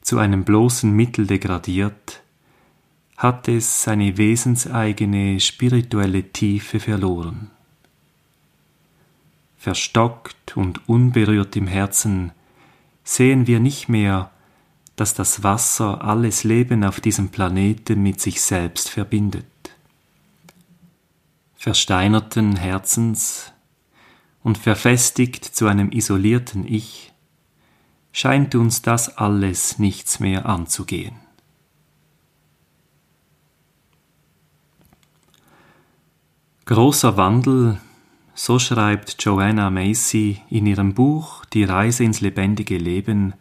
Zu 0.00 0.18
einem 0.18 0.44
bloßen 0.44 0.90
Mittel 0.90 1.26
degradiert, 1.26 2.22
hat 3.16 3.46
es 3.46 3.84
seine 3.84 4.16
wesenseigene 4.18 5.38
spirituelle 5.38 6.24
Tiefe 6.32 6.80
verloren. 6.80 7.50
Verstockt 9.58 10.56
und 10.56 10.88
unberührt 10.88 11.54
im 11.54 11.68
Herzen 11.68 12.32
sehen 13.04 13.46
wir 13.46 13.60
nicht 13.60 13.88
mehr 13.88 14.31
dass 14.96 15.14
das 15.14 15.42
Wasser 15.42 16.04
alles 16.04 16.44
Leben 16.44 16.84
auf 16.84 17.00
diesem 17.00 17.30
Planeten 17.30 18.02
mit 18.02 18.20
sich 18.20 18.40
selbst 18.40 18.90
verbindet. 18.90 19.46
Versteinerten 21.56 22.56
Herzens 22.56 23.52
und 24.42 24.58
verfestigt 24.58 25.44
zu 25.44 25.66
einem 25.66 25.92
isolierten 25.92 26.66
Ich, 26.66 27.12
scheint 28.12 28.54
uns 28.54 28.82
das 28.82 29.16
alles 29.16 29.78
nichts 29.78 30.20
mehr 30.20 30.46
anzugehen. 30.46 31.16
Großer 36.64 37.16
Wandel, 37.16 37.80
so 38.34 38.58
schreibt 38.58 39.22
Joanna 39.22 39.70
Macy 39.70 40.40
in 40.48 40.66
ihrem 40.66 40.94
Buch 40.94 41.44
Die 41.46 41.64
Reise 41.64 42.04
ins 42.04 42.20
lebendige 42.20 42.78
Leben, 42.78 43.34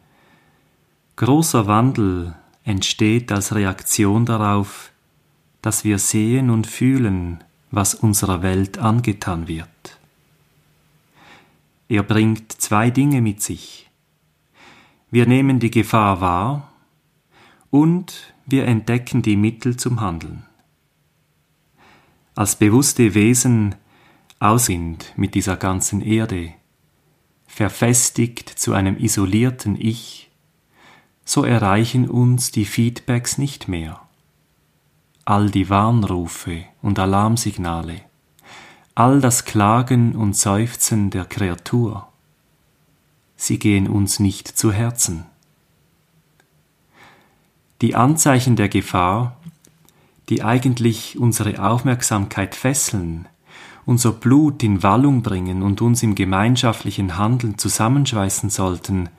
Großer 1.22 1.68
Wandel 1.68 2.34
entsteht 2.64 3.32
als 3.32 3.54
Reaktion 3.54 4.26
darauf, 4.26 4.92
dass 5.62 5.84
wir 5.84 6.00
sehen 6.00 6.50
und 6.50 6.66
fühlen, 6.66 7.44
was 7.70 7.94
unserer 7.94 8.42
Welt 8.42 8.80
angetan 8.80 9.48
wird. 9.48 10.00
Er 11.88 12.02
bringt 12.02 12.52
zwei 12.54 12.90
Dinge 12.90 13.22
mit 13.22 13.40
sich. 13.40 13.88
Wir 15.12 15.28
nehmen 15.28 15.60
die 15.60 15.70
Gefahr 15.70 16.22
wahr 16.22 16.72
und 17.70 18.34
wir 18.48 18.66
entdecken 18.66 19.22
die 19.22 19.38
Mittel 19.38 19.78
zum 19.78 20.02
Handeln. 20.02 20.48
Als 22.34 22.56
bewusste 22.56 23.14
Wesen 23.14 23.76
aus 24.40 24.66
sind 24.66 25.14
mit 25.18 25.36
dieser 25.36 25.56
ganzen 25.56 26.02
Erde, 26.02 26.56
verfestigt 27.46 28.50
zu 28.50 28.74
einem 28.74 28.98
isolierten 28.98 29.80
Ich, 29.80 30.31
so 31.26 31.44
erreichen 31.44 32.10
uns 32.10 32.52
die 32.52 32.66
Feedbacks 32.66 33.38
nicht 33.38 33.68
mehr. 33.68 34.00
All 35.26 35.50
die 35.50 35.70
Warnrufe 35.70 36.64
und 36.82 37.00
Alarmsignale, 37.00 38.02
all 38.96 39.22
das 39.22 39.46
Klagen 39.46 40.16
und 40.16 40.36
Seufzen 40.36 41.10
der 41.10 41.26
Kreatur, 41.26 42.08
sie 43.36 43.60
gehen 43.60 43.88
uns 43.88 44.20
nicht 44.20 44.48
zu 44.48 44.72
Herzen. 44.72 45.26
Die 47.82 47.96
Anzeichen 47.96 48.56
der 48.56 48.70
Gefahr, 48.70 49.38
die 50.30 50.44
eigentlich 50.44 51.18
unsere 51.18 51.64
Aufmerksamkeit 51.64 52.56
fesseln, 52.56 53.28
unser 53.86 54.12
Blut 54.12 54.64
in 54.64 54.84
Wallung 54.84 55.24
bringen 55.24 55.64
und 55.64 55.82
uns 55.82 56.04
im 56.04 56.16
gemeinschaftlichen 56.16 57.18
Handeln 57.18 57.58
zusammenschweißen 57.58 58.50
sollten, 58.50 59.10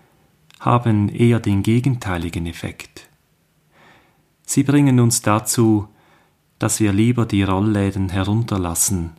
haben 0.62 1.08
eher 1.08 1.40
den 1.40 1.64
gegenteiligen 1.64 2.46
Effekt. 2.46 3.08
Sie 4.46 4.62
bringen 4.62 5.00
uns 5.00 5.20
dazu, 5.20 5.88
dass 6.60 6.78
wir 6.78 6.92
lieber 6.92 7.26
die 7.26 7.42
Rollläden 7.42 8.10
herunterlassen 8.10 9.10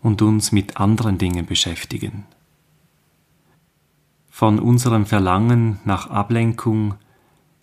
und 0.00 0.22
uns 0.22 0.52
mit 0.52 0.76
anderen 0.76 1.18
Dingen 1.18 1.46
beschäftigen. 1.46 2.26
Von 4.30 4.60
unserem 4.60 5.04
Verlangen 5.04 5.80
nach 5.84 6.10
Ablenkung 6.10 6.94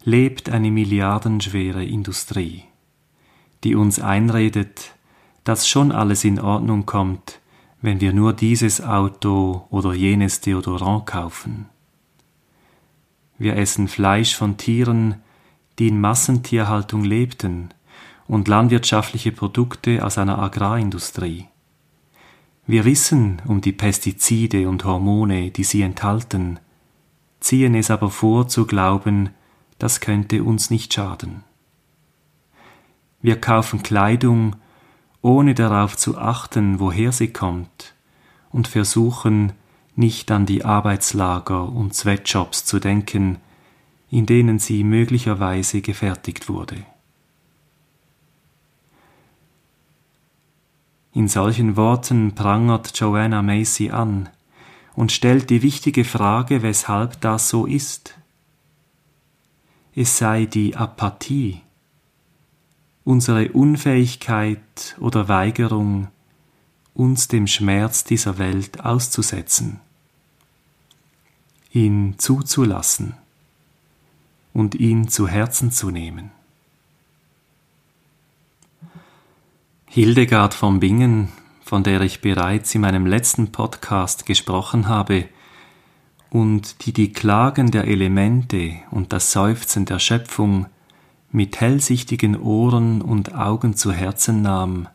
lebt 0.04 0.50
eine 0.50 0.70
milliardenschwere 0.70 1.86
Industrie, 1.86 2.66
die 3.64 3.76
uns 3.76 4.02
einredet, 4.02 4.94
dass 5.46 5.70
schon 5.70 5.94
alles 5.94 6.26
in 6.26 6.38
Ordnung 6.38 6.86
kommt, 6.86 7.40
wenn 7.82 8.02
wir 8.02 8.12
nur 8.12 8.34
dieses 8.34 8.82
Auto 8.82 9.68
oder 9.70 9.94
jenes 9.94 10.42
Deodorant 10.42 11.06
kaufen. 11.06 11.70
Wir 13.38 13.58
essen 13.58 13.88
Fleisch 13.88 14.36
von 14.36 14.58
Tieren, 14.58 15.16
die 15.80 15.90
in 15.90 16.00
Massentierhaltung 16.00 17.04
lebten, 17.04 17.70
und 18.28 18.48
landwirtschaftliche 18.48 19.32
Produkte 19.32 20.04
aus 20.04 20.18
einer 20.18 20.40
Agrarindustrie. 20.40 21.48
Wir 22.66 22.86
wissen 22.86 23.42
um 23.46 23.62
die 23.62 23.74
Pestizide 23.74 24.68
und 24.68 24.84
Hormone, 24.84 25.52
die 25.52 25.64
sie 25.64 25.84
enthalten, 25.84 26.60
ziehen 27.40 27.76
es 27.76 27.92
aber 27.92 28.10
vor 28.10 28.48
zu 28.48 28.66
glauben, 28.66 29.30
das 29.78 30.00
könnte 30.00 30.44
uns 30.44 30.72
nicht 30.72 30.94
schaden. 30.94 31.44
Wir 33.22 33.40
kaufen 33.40 33.84
Kleidung, 33.84 34.56
ohne 35.22 35.54
darauf 35.54 35.96
zu 35.96 36.18
achten, 36.18 36.80
woher 36.80 37.12
sie 37.12 37.32
kommt, 37.32 37.94
und 38.50 38.68
versuchen, 38.68 39.54
nicht 39.96 40.30
an 40.32 40.46
die 40.46 40.66
Arbeitslager 40.66 41.70
und 41.70 41.96
Sweatshops 41.96 42.66
zu 42.66 42.80
denken, 42.80 43.38
in 44.10 44.26
denen 44.26 44.60
sie 44.60 44.84
möglicherweise 44.84 45.82
gefertigt 45.82 46.50
wurde. 46.50 46.86
In 51.14 51.30
solchen 51.30 51.78
Worten 51.78 52.36
prangert 52.36 52.98
Joanna 53.00 53.42
Macy 53.42 53.90
an 53.90 54.30
und 54.96 55.14
stellt 55.14 55.50
die 55.50 55.62
wichtige 55.62 56.04
Frage, 56.04 56.62
weshalb 56.62 57.22
das 57.22 57.50
so 57.50 57.66
ist. 57.66 58.18
Es 59.96 60.18
sei 60.18 60.46
die 60.46 60.76
Apathie, 60.76 61.62
unsere 63.06 63.50
Unfähigkeit 63.54 64.98
oder 65.00 65.30
Weigerung, 65.30 66.10
uns 66.94 67.30
dem 67.30 67.48
Schmerz 67.48 68.04
dieser 68.04 68.38
Welt 68.38 68.84
auszusetzen 68.84 69.80
ihn 71.76 72.16
zuzulassen 72.18 73.16
und 74.54 74.76
ihn 74.76 75.10
zu 75.10 75.28
Herzen 75.28 75.72
zu 75.72 75.92
nehmen. 75.92 76.32
Hildegard 79.86 80.54
von 80.54 80.80
Bingen, 80.80 81.30
von 81.64 81.84
der 81.84 82.00
ich 82.02 82.22
bereits 82.22 82.74
in 82.76 82.82
meinem 82.82 83.06
letzten 83.06 83.52
Podcast 83.52 84.26
gesprochen 84.26 84.88
habe 84.88 85.26
und 86.30 86.86
die 86.86 86.94
die 86.94 87.12
Klagen 87.12 87.72
der 87.72 87.86
Elemente 87.86 88.76
und 88.92 89.12
das 89.12 89.34
Seufzen 89.34 89.86
der 89.86 90.00
Schöpfung 90.00 90.68
mit 91.32 91.60
hellsichtigen 91.60 92.40
Ohren 92.40 93.02
und 93.02 93.36
Augen 93.36 93.76
zu 93.76 93.92
Herzen 93.92 94.42
nahm, 94.42 94.88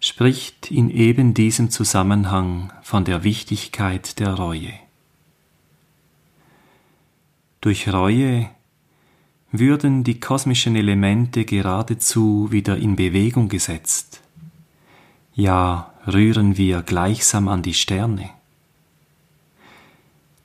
spricht 0.00 0.70
in 0.70 0.90
eben 0.90 1.32
diesem 1.32 1.70
Zusammenhang 1.70 2.72
von 2.82 3.06
der 3.06 3.24
Wichtigkeit 3.24 4.18
der 4.18 4.34
Reue. 4.34 4.72
Durch 7.60 7.92
Reue 7.92 8.48
würden 9.52 10.04
die 10.04 10.18
kosmischen 10.18 10.76
Elemente 10.76 11.44
geradezu 11.44 12.48
wieder 12.50 12.76
in 12.76 12.96
Bewegung 12.96 13.48
gesetzt. 13.48 14.20
Ja, 15.34 15.92
rühren 16.06 16.56
wir 16.56 16.82
gleichsam 16.82 17.48
an 17.48 17.62
die 17.62 17.74
Sterne. 17.74 18.30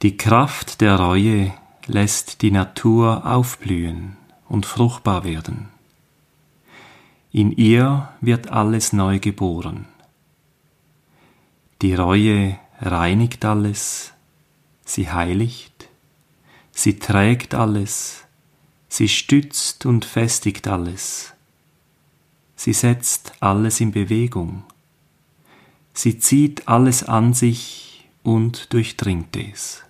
Die 0.01 0.17
Kraft 0.17 0.81
der 0.81 0.97
Reue 0.99 1.53
lässt 1.87 2.41
die 2.41 2.51
Natur 2.51 3.25
aufblühen 3.25 4.17
und 4.49 4.65
fruchtbar 4.65 5.23
werden. 5.23 5.69
In 7.31 7.51
ihr 7.51 8.09
wird 8.21 8.49
alles 8.49 8.93
neu 8.93 9.19
geboren. 9.19 9.85
Die 11.81 11.93
Reue 11.93 12.57
reinigt 12.81 13.45
alles, 13.45 14.13
sie 14.85 15.11
heiligt, 15.11 15.74
sie 16.75 16.99
trägt 16.99 17.55
alles, 17.55 18.25
Sie 18.97 19.09
stützt 19.09 19.85
und 19.85 20.05
festigt 20.05 20.69
alles. 20.69 21.33
Sie 22.55 22.71
setzt 22.71 23.33
alles 23.41 23.81
in 23.81 23.91
Bewegung. 23.91 24.63
Sie 25.93 26.17
zieht 26.17 26.69
alles 26.69 27.03
an 27.03 27.33
sich 27.33 28.07
und 28.23 28.71
durchdringt 28.71 29.35
es. 29.35 29.83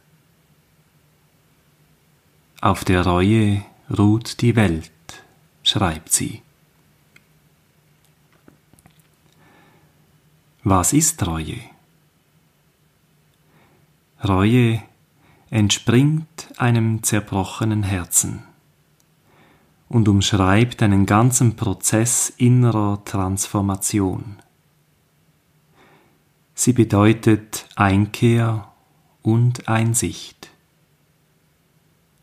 Auf 2.62 2.84
der 2.84 3.06
Reue 3.06 3.64
ruht 3.96 4.42
die 4.42 4.56
Welt, 4.56 4.92
schreibt 5.62 6.12
sie. 6.12 6.42
Was 10.64 10.94
ist 10.94 11.28
Reue? 11.28 11.60
Reue 14.24 14.82
entspringt 15.52 16.35
einem 16.60 17.04
zerbrochenen 17.04 17.84
Herzen 17.84 18.44
und 19.88 20.08
umschreibt 20.08 20.82
einen 20.82 21.06
ganzen 21.06 21.56
Prozess 21.56 22.30
innerer 22.30 23.04
Transformation. 23.06 24.38
Sie 26.54 26.74
bedeutet 26.74 27.68
Einkehr 27.76 28.72
und 29.22 29.68
Einsicht, 29.68 30.50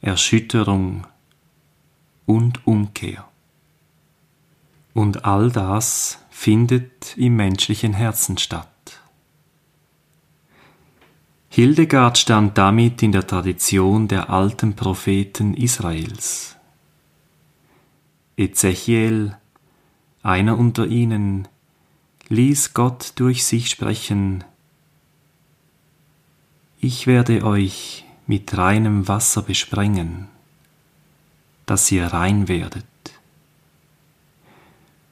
Erschütterung 0.00 1.06
und 2.26 2.66
Umkehr. 2.66 3.28
Und 4.94 5.24
all 5.24 5.50
das 5.50 6.18
findet 6.30 7.16
im 7.16 7.36
menschlichen 7.36 7.92
Herzen 7.92 8.38
statt. 8.38 8.71
Hildegard 11.54 12.16
stand 12.16 12.56
damit 12.56 13.02
in 13.02 13.12
der 13.12 13.26
Tradition 13.26 14.08
der 14.08 14.30
alten 14.30 14.74
Propheten 14.74 15.52
Israels. 15.52 16.56
Ezechiel, 18.38 19.36
einer 20.22 20.58
unter 20.58 20.86
ihnen, 20.86 21.46
ließ 22.30 22.72
Gott 22.72 23.12
durch 23.16 23.44
sich 23.44 23.68
sprechen, 23.68 24.44
ich 26.80 27.06
werde 27.06 27.44
euch 27.44 28.06
mit 28.26 28.56
reinem 28.56 29.06
Wasser 29.06 29.42
besprengen, 29.42 30.28
dass 31.66 31.92
ihr 31.92 32.06
rein 32.06 32.48
werdet. 32.48 32.86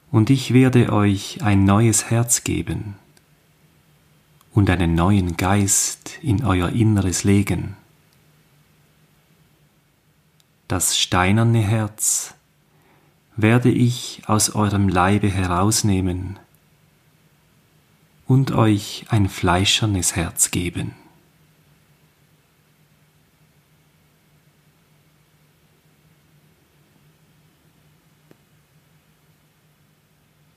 Und 0.09 0.31
ich 0.31 0.55
werde 0.55 0.91
euch 0.91 1.43
ein 1.43 1.65
neues 1.65 2.09
Herz 2.09 2.43
geben 2.43 2.95
und 4.53 4.69
einen 4.69 4.95
neuen 4.95 5.37
Geist 5.37 6.19
in 6.21 6.43
euer 6.43 6.69
Inneres 6.69 7.23
legen. 7.23 7.77
Das 10.67 10.97
steinerne 10.97 11.59
Herz 11.59 12.35
werde 13.35 13.69
ich 13.69 14.21
aus 14.27 14.55
eurem 14.55 14.87
Leibe 14.87 15.29
herausnehmen 15.29 16.39
und 18.27 18.51
euch 18.51 19.05
ein 19.09 19.27
fleischernes 19.27 20.15
Herz 20.15 20.51
geben. 20.51 20.95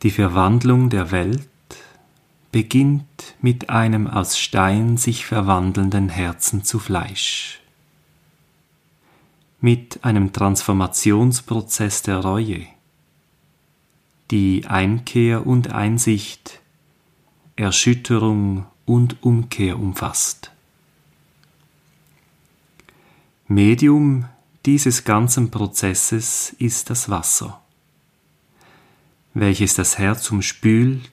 Die 0.03 0.11
Verwandlung 0.11 0.91
der 0.91 1.11
Welt 1.11 1.49
beginnt 2.55 3.35
mit 3.41 3.69
einem 3.69 4.07
aus 4.07 4.39
Stein 4.39 4.97
sich 4.97 5.27
verwandelnden 5.27 6.09
Herzen 6.09 6.63
zu 6.63 6.79
Fleisch. 6.79 7.61
Mit 9.61 10.05
einem 10.05 10.33
Transformationsprozess 10.33 12.03
der 12.03 12.19
Reue, 12.19 12.65
die 14.31 14.67
Einkehr 14.69 15.49
und 15.49 15.73
Einsicht, 15.73 16.61
Erschütterung 17.57 18.67
und 18.87 19.25
Umkehr 19.25 19.77
umfasst. 19.77 20.53
Medium 23.49 24.29
dieses 24.65 25.03
ganzen 25.03 25.51
Prozesses 25.51 26.55
ist 26.61 26.89
das 26.89 27.11
Wasser, 27.11 27.61
welches 29.33 29.75
das 29.75 29.99
Herz 29.99 30.31
umspült 30.31 31.11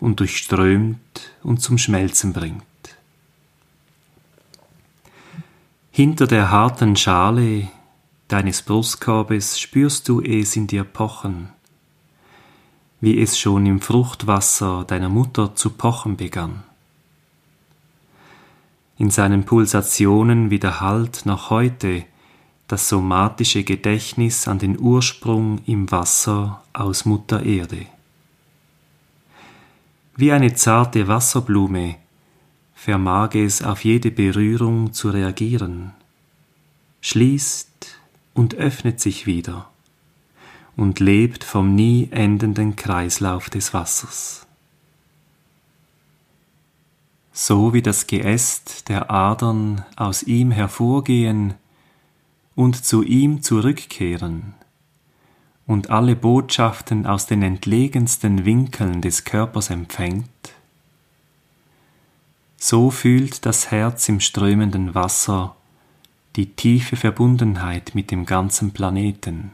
und 0.00 0.20
durchströmt 0.20 1.32
und 1.42 1.60
zum 1.60 1.78
Schmelzen 1.78 2.32
bringt. 2.32 2.62
Hinter 5.90 6.26
der 6.26 6.50
harten 6.50 6.94
Schale 6.96 7.68
deines 8.28 8.62
Brustkorbes 8.62 9.58
spürst 9.58 10.08
du 10.08 10.20
es 10.20 10.54
in 10.56 10.66
dir 10.66 10.84
pochen, 10.84 11.48
wie 13.00 13.20
es 13.20 13.38
schon 13.38 13.64
im 13.66 13.80
Fruchtwasser 13.80 14.84
deiner 14.84 15.08
Mutter 15.08 15.54
zu 15.54 15.70
pochen 15.70 16.16
begann. 16.16 16.64
In 18.98 19.10
seinen 19.10 19.44
Pulsationen 19.44 20.50
widerhallt 20.50 21.26
noch 21.26 21.50
heute 21.50 22.04
das 22.68 22.88
somatische 22.88 23.62
Gedächtnis 23.62 24.48
an 24.48 24.58
den 24.58 24.78
Ursprung 24.78 25.60
im 25.66 25.90
Wasser 25.90 26.62
aus 26.72 27.04
Mutter 27.04 27.42
Erde. 27.42 27.86
Wie 30.18 30.32
eine 30.32 30.54
zarte 30.54 31.08
Wasserblume 31.08 31.96
vermag 32.74 33.34
es 33.34 33.62
auf 33.62 33.84
jede 33.84 34.10
Berührung 34.10 34.94
zu 34.94 35.10
reagieren, 35.10 35.92
schließt 37.02 37.98
und 38.32 38.54
öffnet 38.54 38.98
sich 38.98 39.26
wieder 39.26 39.68
und 40.74 41.00
lebt 41.00 41.44
vom 41.44 41.74
nie 41.74 42.08
endenden 42.12 42.76
Kreislauf 42.76 43.50
des 43.50 43.74
Wassers. 43.74 44.46
So 47.32 47.74
wie 47.74 47.82
das 47.82 48.06
Geäst 48.06 48.88
der 48.88 49.10
Adern 49.10 49.84
aus 49.96 50.22
ihm 50.22 50.50
hervorgehen 50.50 51.52
und 52.54 52.82
zu 52.82 53.02
ihm 53.02 53.42
zurückkehren 53.42 54.54
und 55.66 55.90
alle 55.90 56.14
Botschaften 56.14 57.06
aus 57.06 57.26
den 57.26 57.42
entlegensten 57.42 58.44
Winkeln 58.44 59.02
des 59.02 59.24
Körpers 59.24 59.70
empfängt, 59.70 60.28
so 62.56 62.90
fühlt 62.90 63.44
das 63.44 63.70
Herz 63.70 64.08
im 64.08 64.20
strömenden 64.20 64.94
Wasser 64.94 65.56
die 66.36 66.46
tiefe 66.46 66.96
Verbundenheit 66.96 67.94
mit 67.94 68.10
dem 68.10 68.26
ganzen 68.26 68.72
Planeten, 68.72 69.52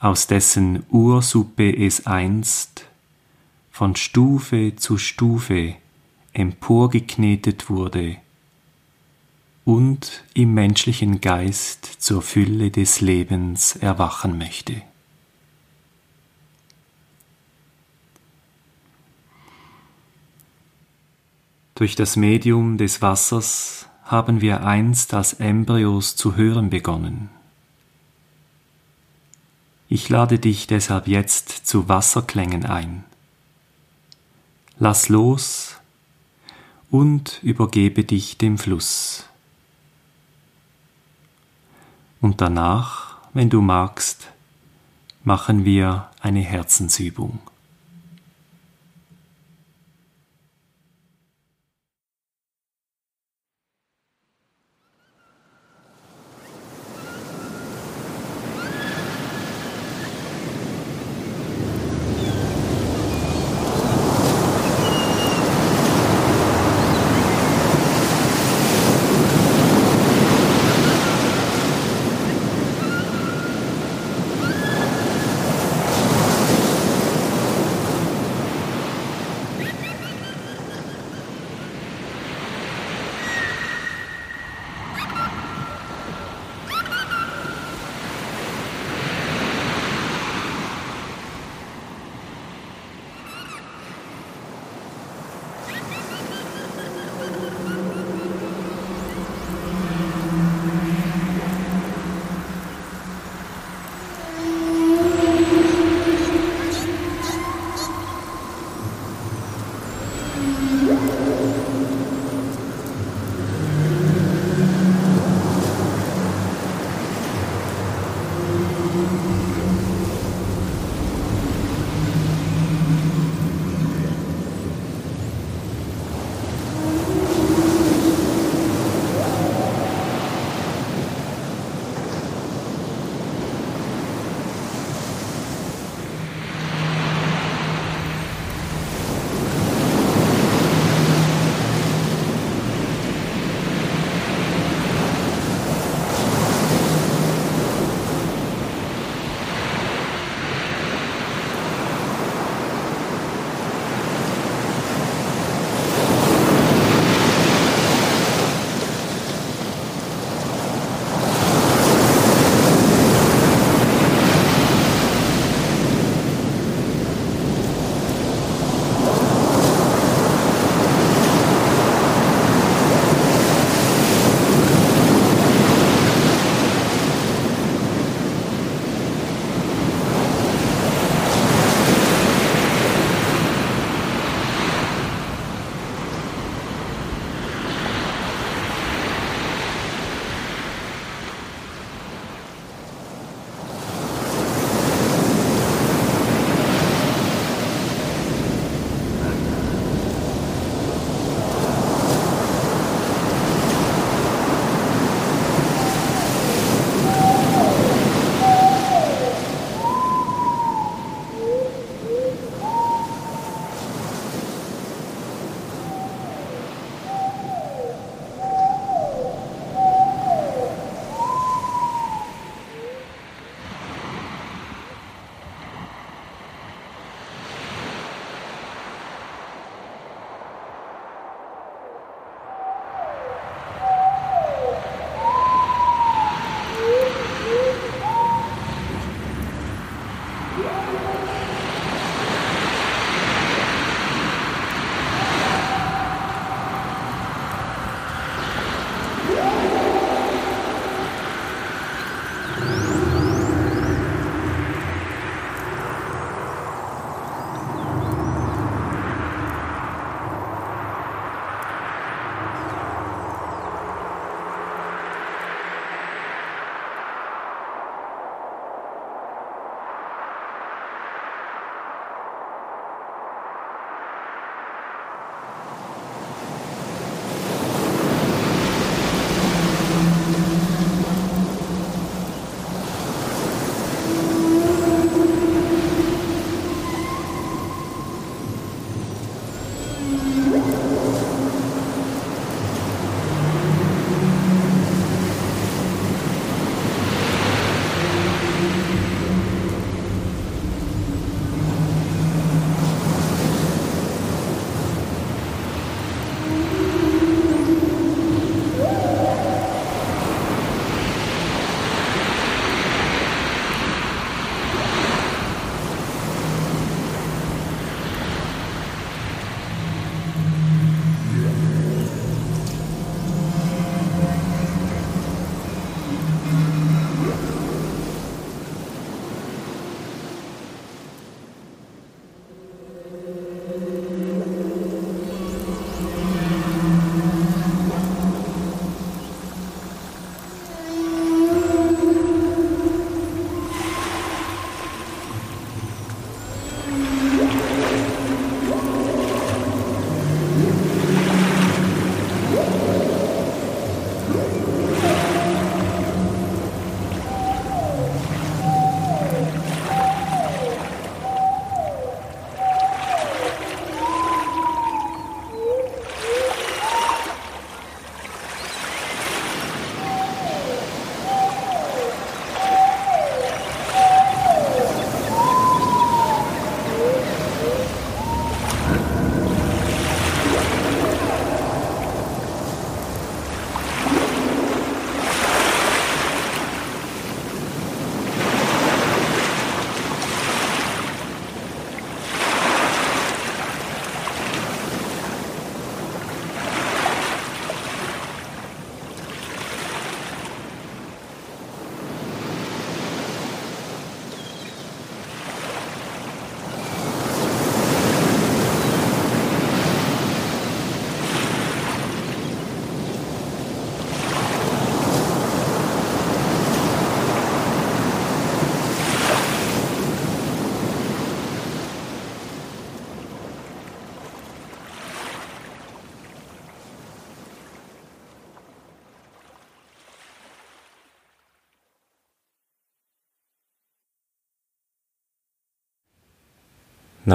aus 0.00 0.26
dessen 0.26 0.84
Ursuppe 0.90 1.74
es 1.74 2.06
einst 2.06 2.86
von 3.70 3.96
Stufe 3.96 4.76
zu 4.76 4.98
Stufe 4.98 5.74
emporgeknetet 6.32 7.70
wurde 7.70 8.18
und 9.64 10.24
im 10.34 10.52
menschlichen 10.54 11.20
Geist 11.20 11.84
zur 11.98 12.22
Fülle 12.22 12.70
des 12.70 13.00
Lebens 13.00 13.76
erwachen 13.76 14.36
möchte. 14.36 14.82
Durch 21.74 21.96
das 21.96 22.16
Medium 22.16 22.78
des 22.78 23.02
Wassers 23.02 23.88
haben 24.04 24.40
wir 24.40 24.64
einst 24.64 25.12
als 25.14 25.34
Embryos 25.34 26.14
zu 26.14 26.36
hören 26.36 26.70
begonnen. 26.70 27.30
Ich 29.88 30.08
lade 30.08 30.38
dich 30.38 30.66
deshalb 30.66 31.08
jetzt 31.08 31.66
zu 31.66 31.88
Wasserklängen 31.88 32.64
ein. 32.66 33.04
Lass 34.78 35.08
los 35.08 35.76
und 36.90 37.40
übergebe 37.42 38.04
dich 38.04 38.38
dem 38.38 38.58
Fluss. 38.58 39.24
Und 42.24 42.40
danach, 42.40 43.16
wenn 43.34 43.50
du 43.50 43.60
magst, 43.60 44.28
machen 45.24 45.66
wir 45.66 46.08
eine 46.22 46.40
Herzensübung. 46.40 47.38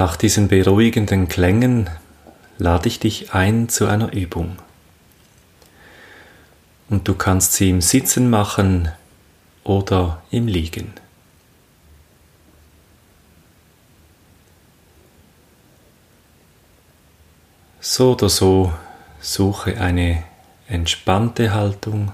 Nach 0.00 0.16
diesen 0.16 0.48
beruhigenden 0.48 1.28
Klängen 1.28 1.90
lade 2.56 2.88
ich 2.88 3.00
dich 3.00 3.34
ein 3.34 3.68
zu 3.68 3.84
einer 3.86 4.14
Übung. 4.14 4.56
Und 6.88 7.06
du 7.06 7.14
kannst 7.14 7.52
sie 7.52 7.68
im 7.68 7.82
Sitzen 7.82 8.30
machen 8.30 8.90
oder 9.62 10.22
im 10.30 10.46
Liegen. 10.46 10.94
So 17.80 18.12
oder 18.12 18.30
so 18.30 18.72
suche 19.20 19.78
eine 19.78 20.24
entspannte 20.66 21.52
Haltung. 21.52 22.10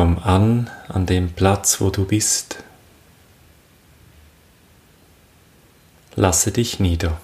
Komm 0.00 0.18
an 0.18 0.70
an 0.88 1.04
dem 1.04 1.30
Platz, 1.30 1.78
wo 1.78 1.90
du 1.90 2.06
bist. 2.06 2.64
Lasse 6.14 6.52
dich 6.52 6.80
nieder. 6.80 7.20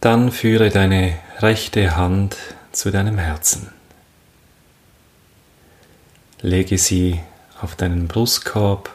Dann 0.00 0.32
führe 0.32 0.70
deine 0.70 1.16
rechte 1.38 1.94
Hand 1.94 2.36
zu 2.72 2.90
deinem 2.90 3.18
Herzen. 3.18 3.70
Lege 6.40 6.76
sie 6.76 7.20
auf 7.60 7.76
deinen 7.76 8.08
Brustkorb 8.08 8.90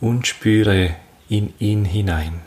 und 0.00 0.26
spüre 0.26 0.96
in 1.28 1.52
ihn 1.58 1.84
hinein. 1.84 2.40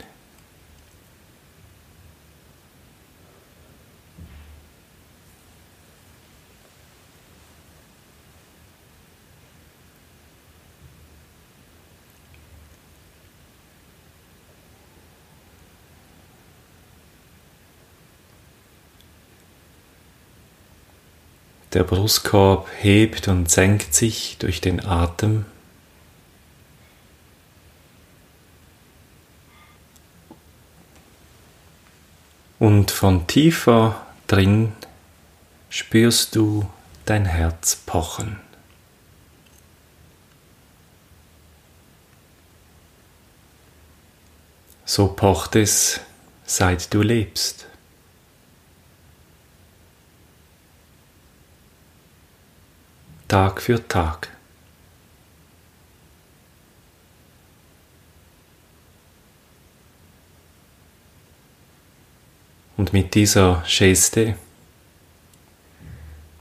Der 21.74 21.82
Brustkorb 21.82 22.68
hebt 22.78 23.26
und 23.26 23.50
senkt 23.50 23.94
sich 23.94 24.36
durch 24.38 24.60
den 24.60 24.84
Atem. 24.84 25.44
Und 32.58 32.90
von 32.90 33.26
tiefer 33.26 34.06
drin 34.26 34.72
spürst 35.68 36.36
du 36.36 36.68
dein 37.04 37.24
Herz 37.24 37.76
pochen. 37.76 38.40
So 44.84 45.08
pocht 45.08 45.56
es, 45.56 46.00
seit 46.44 46.92
du 46.92 47.02
lebst. 47.02 47.66
Tag 53.26 53.60
für 53.62 53.88
Tag. 53.88 54.33
Und 62.84 62.92
mit 62.92 63.14
dieser 63.14 63.64
Geste 63.66 64.34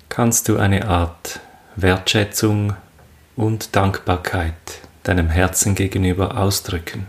kannst 0.09 0.49
du 0.49 0.57
eine 0.57 0.89
Art 0.89 1.39
Wertschätzung 1.78 2.76
und 3.38 3.74
Dankbarkeit 3.78 4.53
deinem 5.03 5.30
Herzen 5.30 5.74
gegenüber 5.74 6.38
ausdrücken. 6.38 7.07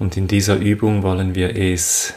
Und 0.00 0.16
in 0.16 0.26
dieser 0.26 0.56
Übung 0.56 1.04
wollen 1.04 1.36
wir 1.36 1.54
es 1.54 2.14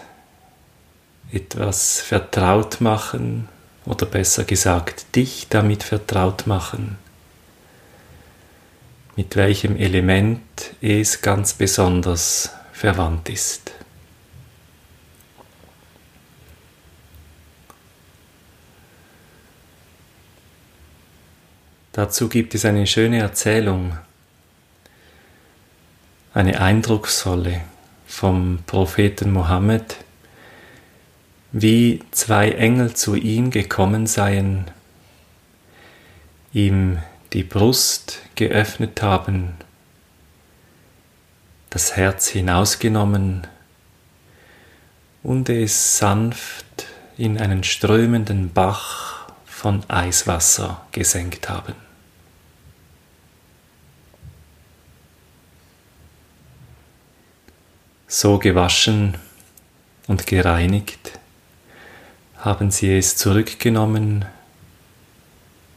etwas 1.34 2.00
vertraut 2.00 2.80
machen 2.80 3.50
oder 3.86 4.06
besser 4.06 4.44
gesagt 4.44 5.16
dich 5.16 5.48
damit 5.50 5.84
vertraut 5.84 6.46
machen, 6.46 6.98
mit 9.16 9.36
welchem 9.36 9.76
Element 9.76 10.40
es 10.80 11.22
ganz 11.22 11.54
besonders 11.54 12.52
verwandt 12.72 13.30
ist. 13.30 13.72
Dazu 21.94 22.28
gibt 22.28 22.56
es 22.56 22.66
eine 22.66 22.88
schöne 22.88 23.20
Erzählung, 23.20 23.98
eine 26.34 26.60
eindrucksvolle 26.60 27.62
vom 28.08 28.60
Propheten 28.66 29.32
Mohammed, 29.32 29.98
wie 31.54 32.02
zwei 32.10 32.50
Engel 32.50 32.96
zu 32.96 33.16
ihm 33.16 33.52
gekommen 33.52 34.08
seien, 34.08 34.66
ihm 36.52 36.98
die 37.32 37.44
Brust 37.44 38.20
geöffnet 38.34 39.04
haben, 39.04 39.54
das 41.70 41.96
Herz 41.96 42.28
hinausgenommen 42.28 43.46
und 45.22 45.48
es 45.48 46.00
sanft 46.00 46.88
in 47.18 47.38
einen 47.38 47.64
strömenden 47.64 48.52
Bach 48.52 49.32
von 49.46 49.88
Eiswasser 49.90 50.84
gesenkt 50.92 51.50
haben. 51.50 51.76
So 58.08 58.40
gewaschen 58.40 59.18
und 60.08 60.26
gereinigt 60.26 61.20
haben 62.44 62.72
sie 62.72 62.98
es 62.98 63.16
zurückgenommen, 63.16 64.26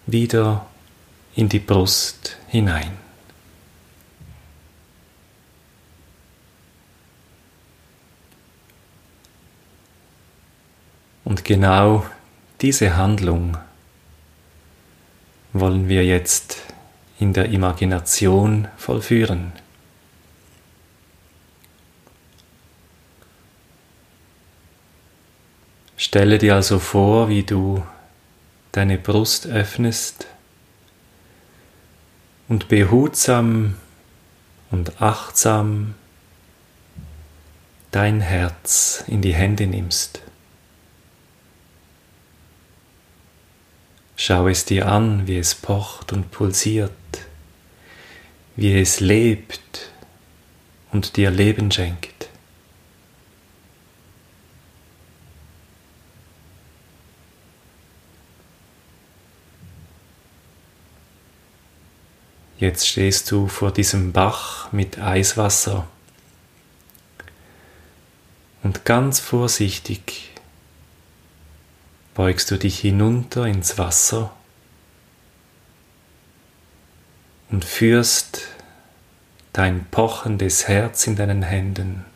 wieder 0.06 0.66
in 1.36 1.48
die 1.48 1.60
Brust 1.60 2.38
hinein. 2.48 2.90
Und 11.22 11.44
genau 11.44 12.04
diese 12.60 12.96
Handlung 12.96 13.56
wollen 15.52 15.88
wir 15.88 16.04
jetzt 16.04 16.62
in 17.20 17.32
der 17.32 17.46
Imagination 17.50 18.66
vollführen. 18.76 19.52
Stelle 25.96 26.38
dir 26.38 26.54
also 26.54 26.78
vor, 26.78 27.28
wie 27.28 27.42
du 27.42 27.84
deine 28.72 28.98
Brust 28.98 29.46
öffnest 29.46 30.26
und 32.48 32.68
behutsam 32.68 33.76
und 34.70 35.00
achtsam 35.00 35.94
dein 37.90 38.20
Herz 38.20 39.04
in 39.06 39.22
die 39.22 39.34
Hände 39.34 39.66
nimmst. 39.66 40.20
Schau 44.16 44.48
es 44.48 44.64
dir 44.64 44.88
an, 44.88 45.26
wie 45.26 45.38
es 45.38 45.54
pocht 45.54 46.12
und 46.12 46.30
pulsiert, 46.30 46.90
wie 48.56 48.78
es 48.78 49.00
lebt 49.00 49.90
und 50.90 51.16
dir 51.16 51.30
Leben 51.30 51.70
schenkt. 51.70 52.15
Jetzt 62.58 62.88
stehst 62.88 63.30
du 63.30 63.48
vor 63.48 63.70
diesem 63.70 64.12
Bach 64.12 64.72
mit 64.72 64.98
Eiswasser 64.98 65.86
und 68.62 68.86
ganz 68.86 69.20
vorsichtig 69.20 70.30
beugst 72.14 72.50
du 72.50 72.56
dich 72.56 72.78
hinunter 72.78 73.44
ins 73.44 73.76
Wasser 73.76 74.34
und 77.50 77.64
führst 77.64 78.40
dein 79.52 79.84
pochendes 79.90 80.66
Herz 80.66 81.06
in 81.06 81.14
deinen 81.14 81.42
Händen 81.42 82.06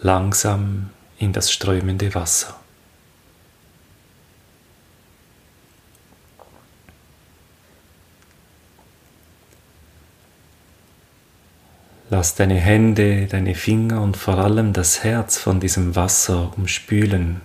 langsam 0.00 0.90
in 1.18 1.32
das 1.32 1.52
strömende 1.52 2.12
Wasser. 2.16 2.61
Lass 12.22 12.36
deine 12.36 12.54
Hände, 12.54 13.26
deine 13.26 13.56
Finger 13.56 14.00
und 14.00 14.16
vor 14.16 14.38
allem 14.38 14.72
das 14.72 15.02
Herz 15.02 15.38
von 15.38 15.58
diesem 15.58 15.96
Wasser 15.96 16.56
umspülen. 16.56 17.40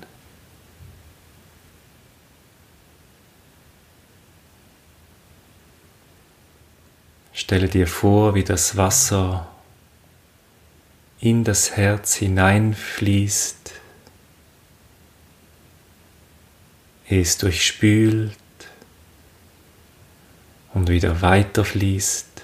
Stelle 7.33 7.67
dir 7.69 7.87
vor, 7.87 8.35
wie 8.35 8.43
das 8.43 8.77
Wasser 8.77 9.47
in 11.19 11.43
das 11.43 11.75
Herz 11.75 12.13
hineinfließt, 12.13 13.71
es 17.09 17.37
durchspült 17.39 18.37
und 20.75 20.87
wieder 20.87 21.23
weiterfließt. 21.23 22.36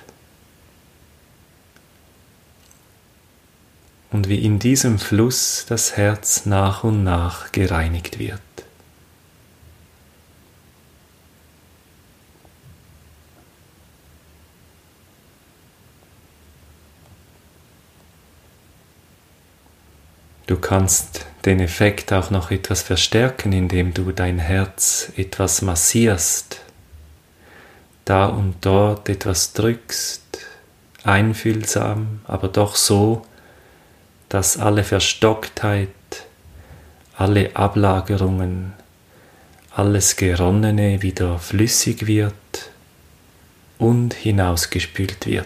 Und 4.13 4.29
wie 4.29 4.45
in 4.45 4.59
diesem 4.59 4.99
Fluss 4.99 5.65
das 5.67 5.97
Herz 5.97 6.45
nach 6.45 6.83
und 6.83 7.03
nach 7.03 7.51
gereinigt 7.51 8.19
wird. 8.19 8.39
Du 20.45 20.57
kannst 20.57 21.25
den 21.45 21.59
Effekt 21.59 22.13
auch 22.13 22.29
noch 22.29 22.51
etwas 22.51 22.83
verstärken, 22.83 23.51
indem 23.51 23.95
du 23.95 24.11
dein 24.11 24.37
Herz 24.37 25.11
etwas 25.15 25.63
massierst, 25.63 26.61
da 28.05 28.27
und 28.27 28.57
dort 28.61 29.09
etwas 29.09 29.53
drückst, 29.53 30.21
einfühlsam, 31.03 32.21
aber 32.25 32.49
doch 32.49 32.75
so, 32.75 33.25
dass 34.33 34.57
alle 34.57 34.83
Verstocktheit, 34.83 35.89
alle 37.15 37.55
Ablagerungen, 37.55 38.73
alles 39.69 40.15
Geronnene 40.15 41.03
wieder 41.03 41.37
flüssig 41.37 42.07
wird 42.07 42.71
und 43.77 44.15
hinausgespült 44.15 45.27
wird. 45.27 45.45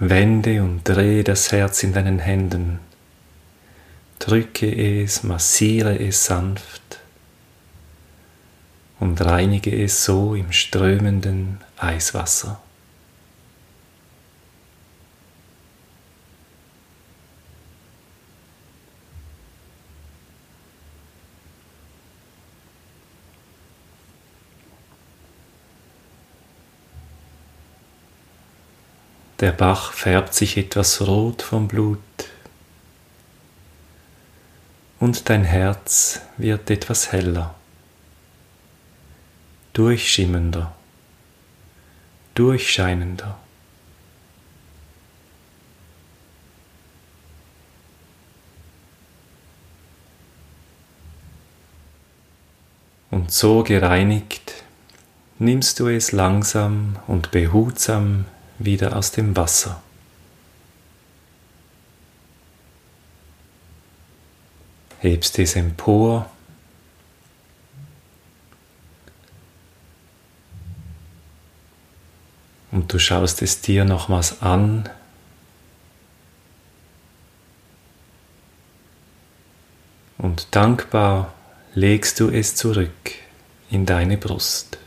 Wende 0.00 0.60
und 0.60 0.82
drehe 0.82 1.22
das 1.22 1.52
Herz 1.52 1.84
in 1.84 1.92
deinen 1.92 2.18
Händen, 2.18 2.80
drücke 4.18 4.66
es, 5.04 5.22
massiere 5.22 5.96
es 6.00 6.24
sanft 6.24 6.81
und 9.02 9.20
reinige 9.20 9.82
es 9.82 10.04
so 10.04 10.36
im 10.36 10.52
strömenden 10.52 11.60
Eiswasser. 11.76 12.62
Der 29.40 29.50
Bach 29.50 29.92
färbt 29.92 30.32
sich 30.32 30.56
etwas 30.56 31.00
rot 31.04 31.42
vom 31.42 31.66
Blut 31.66 31.98
und 35.00 35.28
dein 35.28 35.42
Herz 35.42 36.20
wird 36.36 36.70
etwas 36.70 37.10
heller 37.10 37.56
durchschimmernder, 39.72 40.74
durchscheinender. 42.34 43.38
Und 53.10 53.30
so 53.30 53.62
gereinigt 53.62 54.64
nimmst 55.38 55.78
du 55.80 55.88
es 55.88 56.12
langsam 56.12 56.96
und 57.06 57.30
behutsam 57.30 58.24
wieder 58.58 58.96
aus 58.96 59.12
dem 59.12 59.36
Wasser. 59.36 59.82
Hebst 65.00 65.38
es 65.38 65.56
empor 65.56 66.31
Und 72.72 72.92
du 72.92 72.98
schaust 72.98 73.42
es 73.42 73.60
dir 73.60 73.84
nochmals 73.84 74.42
an. 74.42 74.88
Und 80.18 80.48
dankbar 80.50 81.34
legst 81.74 82.18
du 82.18 82.30
es 82.30 82.56
zurück 82.56 82.90
in 83.70 83.86
deine 83.86 84.16
Brust. 84.16 84.78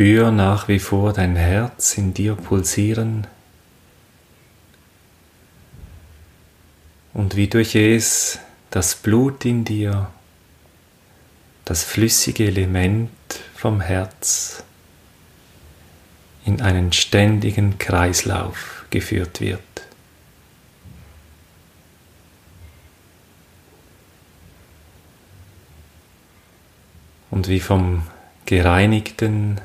Spür 0.00 0.30
nach 0.30 0.66
wie 0.66 0.78
vor 0.78 1.12
dein 1.12 1.36
Herz 1.36 1.98
in 1.98 2.14
dir 2.14 2.34
pulsieren 2.34 3.26
und 7.12 7.36
wie 7.36 7.48
durch 7.48 7.74
es 7.74 8.38
das 8.70 8.94
Blut 8.94 9.44
in 9.44 9.66
dir, 9.66 10.10
das 11.66 11.84
flüssige 11.84 12.46
Element 12.46 13.10
vom 13.54 13.82
Herz 13.82 14.64
in 16.46 16.62
einen 16.62 16.94
ständigen 16.94 17.76
Kreislauf 17.76 18.86
geführt 18.88 19.42
wird. 19.42 19.60
Und 27.30 27.48
wie 27.48 27.60
vom 27.60 28.06
gereinigten 28.46 29.60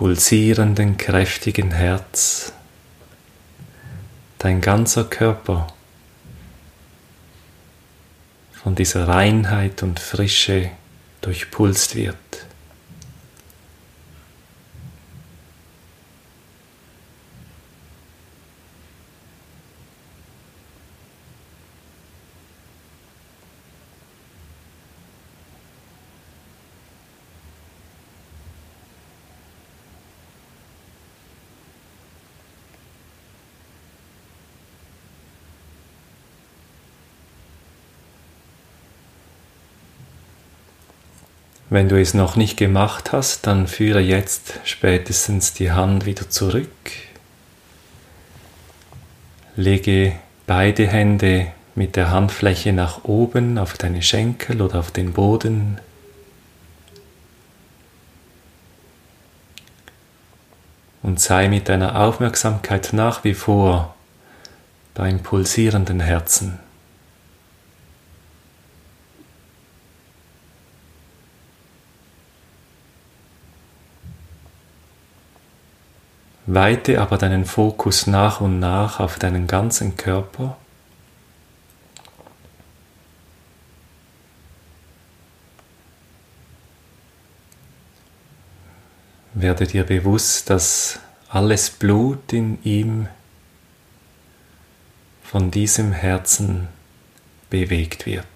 pulsierenden, 0.00 0.96
kräftigen 0.96 1.72
Herz, 1.72 2.54
dein 4.38 4.62
ganzer 4.62 5.04
Körper 5.04 5.66
von 8.50 8.74
dieser 8.74 9.06
Reinheit 9.08 9.82
und 9.82 10.00
Frische 10.00 10.70
durchpulst 11.20 11.96
wird. 11.96 12.16
Wenn 41.70 41.88
du 41.88 42.00
es 42.00 42.14
noch 42.14 42.36
nicht 42.36 42.56
gemacht 42.56 43.12
hast, 43.12 43.46
dann 43.46 43.66
führe 43.66 44.00
jetzt 44.00 44.60
spätestens 44.64 45.54
die 45.54 45.70
Hand 45.70 46.04
wieder 46.04 46.28
zurück. 46.28 46.68
Lege 49.56 50.12
beide 50.46 50.86
Hände 50.86 51.46
mit 51.74 51.96
der 51.96 52.10
Handfläche 52.10 52.72
nach 52.72 53.04
oben 53.04 53.56
auf 53.56 53.74
deine 53.74 54.02
Schenkel 54.02 54.60
oder 54.60 54.80
auf 54.80 54.90
den 54.90 55.12
Boden. 55.12 55.80
und 61.02 61.18
sei 61.20 61.48
mit 61.48 61.68
deiner 61.68 62.00
Aufmerksamkeit 62.00 62.90
nach 62.92 63.24
wie 63.24 63.34
vor 63.34 63.94
beim 64.94 65.20
pulsierenden 65.20 66.00
Herzen. 66.00 66.58
Weite 76.52 77.00
aber 77.00 77.16
deinen 77.16 77.44
Fokus 77.44 78.08
nach 78.08 78.40
und 78.40 78.58
nach 78.58 78.98
auf 78.98 79.20
deinen 79.20 79.46
ganzen 79.46 79.96
Körper. 79.96 80.56
Werde 89.32 89.68
dir 89.68 89.84
bewusst, 89.84 90.50
dass 90.50 90.98
alles 91.28 91.70
Blut 91.70 92.32
in 92.32 92.60
ihm 92.64 93.06
von 95.22 95.52
diesem 95.52 95.92
Herzen 95.92 96.66
bewegt 97.48 98.06
wird. 98.06 98.26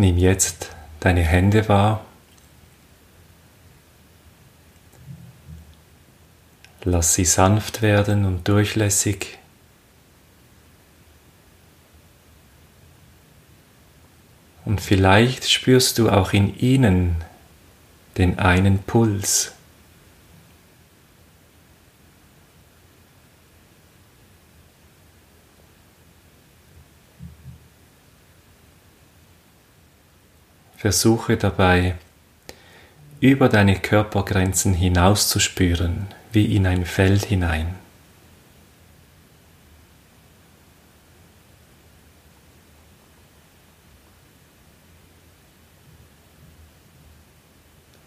Nimm 0.00 0.16
jetzt 0.16 0.70
deine 1.00 1.20
Hände 1.20 1.68
wahr. 1.68 2.02
Lass 6.84 7.12
sie 7.12 7.26
sanft 7.26 7.82
werden 7.82 8.24
und 8.24 8.48
durchlässig. 8.48 9.36
Und 14.64 14.80
vielleicht 14.80 15.50
spürst 15.50 15.98
du 15.98 16.08
auch 16.08 16.32
in 16.32 16.58
ihnen 16.58 17.16
den 18.16 18.38
einen 18.38 18.78
Puls. 18.78 19.52
Versuche 30.80 31.36
dabei, 31.36 31.94
über 33.20 33.50
deine 33.50 33.78
Körpergrenzen 33.78 34.72
hinauszuspüren, 34.72 36.06
wie 36.32 36.56
in 36.56 36.66
ein 36.66 36.86
Feld 36.86 37.26
hinein. 37.26 37.74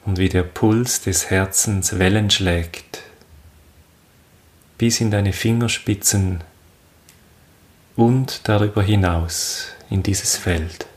Und 0.06 0.18
wie 0.18 0.30
der 0.30 0.42
Puls 0.42 1.00
des 1.02 1.30
Herzens 1.30 2.00
Wellen 2.00 2.32
schlägt, 2.32 3.04
bis 4.80 5.00
in 5.00 5.12
deine 5.12 5.32
Fingerspitzen 5.32 6.44
und 7.96 8.42
darüber 8.46 8.82
hinaus 8.82 9.68
in 9.92 10.02
dieses 10.02 10.38
Feld. 10.38 10.88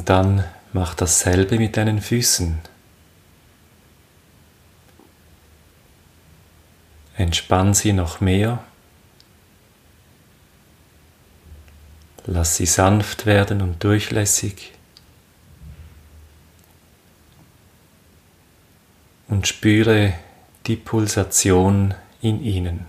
Und 0.00 0.08
dann 0.08 0.44
mach 0.72 0.94
dasselbe 0.94 1.58
mit 1.58 1.76
deinen 1.76 2.00
Füßen. 2.00 2.58
Entspann 7.18 7.74
sie 7.74 7.92
noch 7.92 8.22
mehr. 8.22 8.64
Lass 12.24 12.56
sie 12.56 12.64
sanft 12.64 13.26
werden 13.26 13.60
und 13.60 13.84
durchlässig. 13.84 14.72
Und 19.28 19.46
spüre 19.48 20.14
die 20.66 20.76
Pulsation 20.76 21.92
in 22.22 22.42
ihnen. 22.42 22.86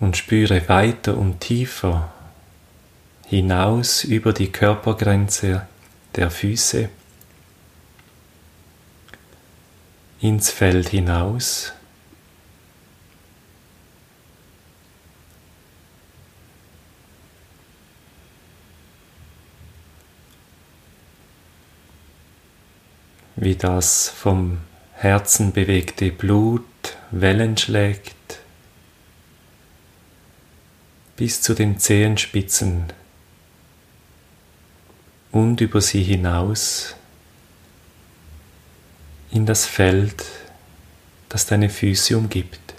Und 0.00 0.16
spüre 0.16 0.68
weiter 0.68 1.16
und 1.16 1.40
tiefer 1.40 2.10
hinaus 3.26 4.02
über 4.02 4.32
die 4.32 4.50
Körpergrenze 4.50 5.66
der 6.16 6.30
Füße 6.30 6.88
ins 10.20 10.50
Feld 10.50 10.88
hinaus. 10.88 11.72
wie 23.40 23.56
das 23.56 24.10
vom 24.10 24.58
Herzen 24.92 25.52
bewegte 25.52 26.10
Blut 26.10 26.64
Wellen 27.10 27.56
schlägt 27.56 28.14
bis 31.20 31.42
zu 31.42 31.52
den 31.52 31.78
Zehenspitzen 31.78 32.84
und 35.30 35.60
über 35.60 35.82
sie 35.82 36.02
hinaus 36.02 36.94
in 39.30 39.44
das 39.44 39.66
Feld, 39.66 40.24
das 41.28 41.44
deine 41.44 41.68
Füße 41.68 42.16
umgibt. 42.16 42.69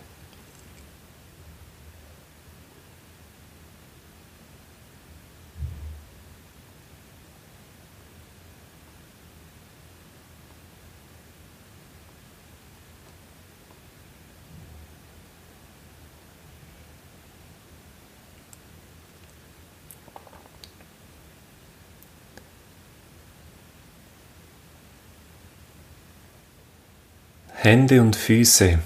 Hände 27.72 28.02
und 28.02 28.18
Füße 28.18 28.80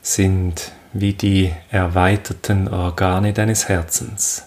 sind 0.00 0.70
wie 0.92 1.12
die 1.12 1.52
erweiterten 1.68 2.68
Organe 2.68 3.32
deines 3.32 3.68
Herzens. 3.68 4.44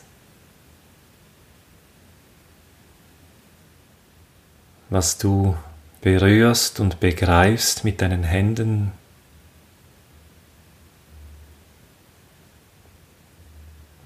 Was 4.90 5.18
du 5.18 5.58
berührst 6.00 6.80
und 6.80 7.02
begreifst 7.02 7.84
mit 7.84 8.00
deinen 8.00 8.24
Händen, 8.24 8.94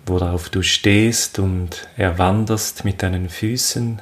worauf 0.07 0.49
du 0.49 0.63
stehst 0.63 1.37
und 1.37 1.87
erwanderst 1.95 2.85
mit 2.85 3.03
deinen 3.03 3.29
Füßen, 3.29 4.01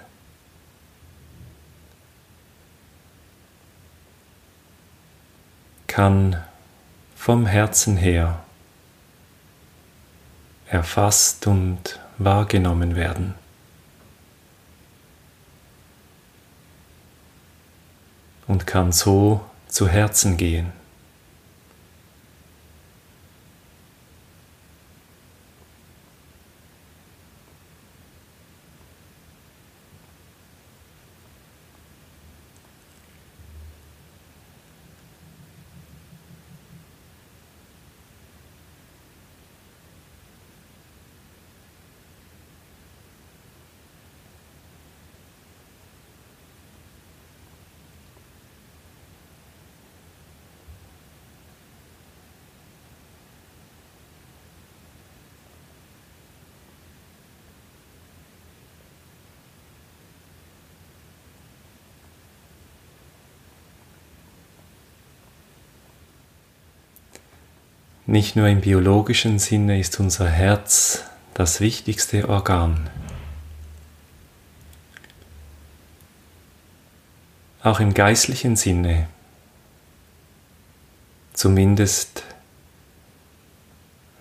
kann 5.99 6.41
vom 7.13 7.45
Herzen 7.45 7.97
her 7.97 8.39
erfasst 10.65 11.45
und 11.45 11.99
wahrgenommen 12.17 12.95
werden. 12.95 13.35
Und 18.47 18.65
kann 18.65 18.93
so 18.93 19.41
zu 19.67 19.89
Herzen 19.89 20.37
gehen. 20.37 20.71
Nicht 68.09 68.35
nur 68.35 68.47
im 68.47 68.61
biologischen 68.61 69.37
Sinne 69.37 69.79
ist 69.79 69.99
unser 69.99 70.27
Herz 70.27 71.03
das 71.35 71.61
wichtigste 71.61 72.27
Organ. 72.27 72.89
Auch 77.61 77.79
im 77.79 77.93
geistlichen 77.93 78.55
Sinne, 78.55 79.07
zumindest 81.33 82.23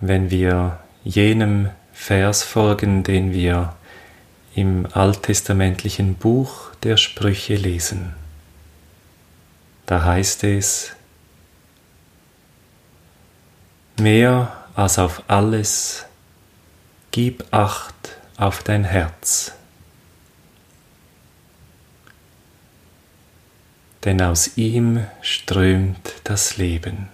wenn 0.01 0.29
wir 0.29 0.77
jenem 1.03 1.71
Vers 1.91 2.43
folgen, 2.43 3.01
den 3.01 3.33
wir 3.33 3.75
im 4.53 4.85
alttestamentlichen 4.93 6.13
Buch 6.13 6.75
der 6.83 6.95
Sprüche 6.95 7.55
lesen. 7.55 8.13
Da 9.87 10.03
heißt 10.03 10.43
es, 10.43 10.91
mehr 13.99 14.65
als 14.75 14.99
auf 14.99 15.23
alles, 15.27 16.05
gib 17.11 17.45
acht 17.51 18.17
auf 18.37 18.63
dein 18.63 18.83
Herz. 18.83 19.53
Denn 24.05 24.21
aus 24.21 24.57
ihm 24.57 25.05
strömt 25.21 26.13
das 26.23 26.57
Leben. 26.57 27.09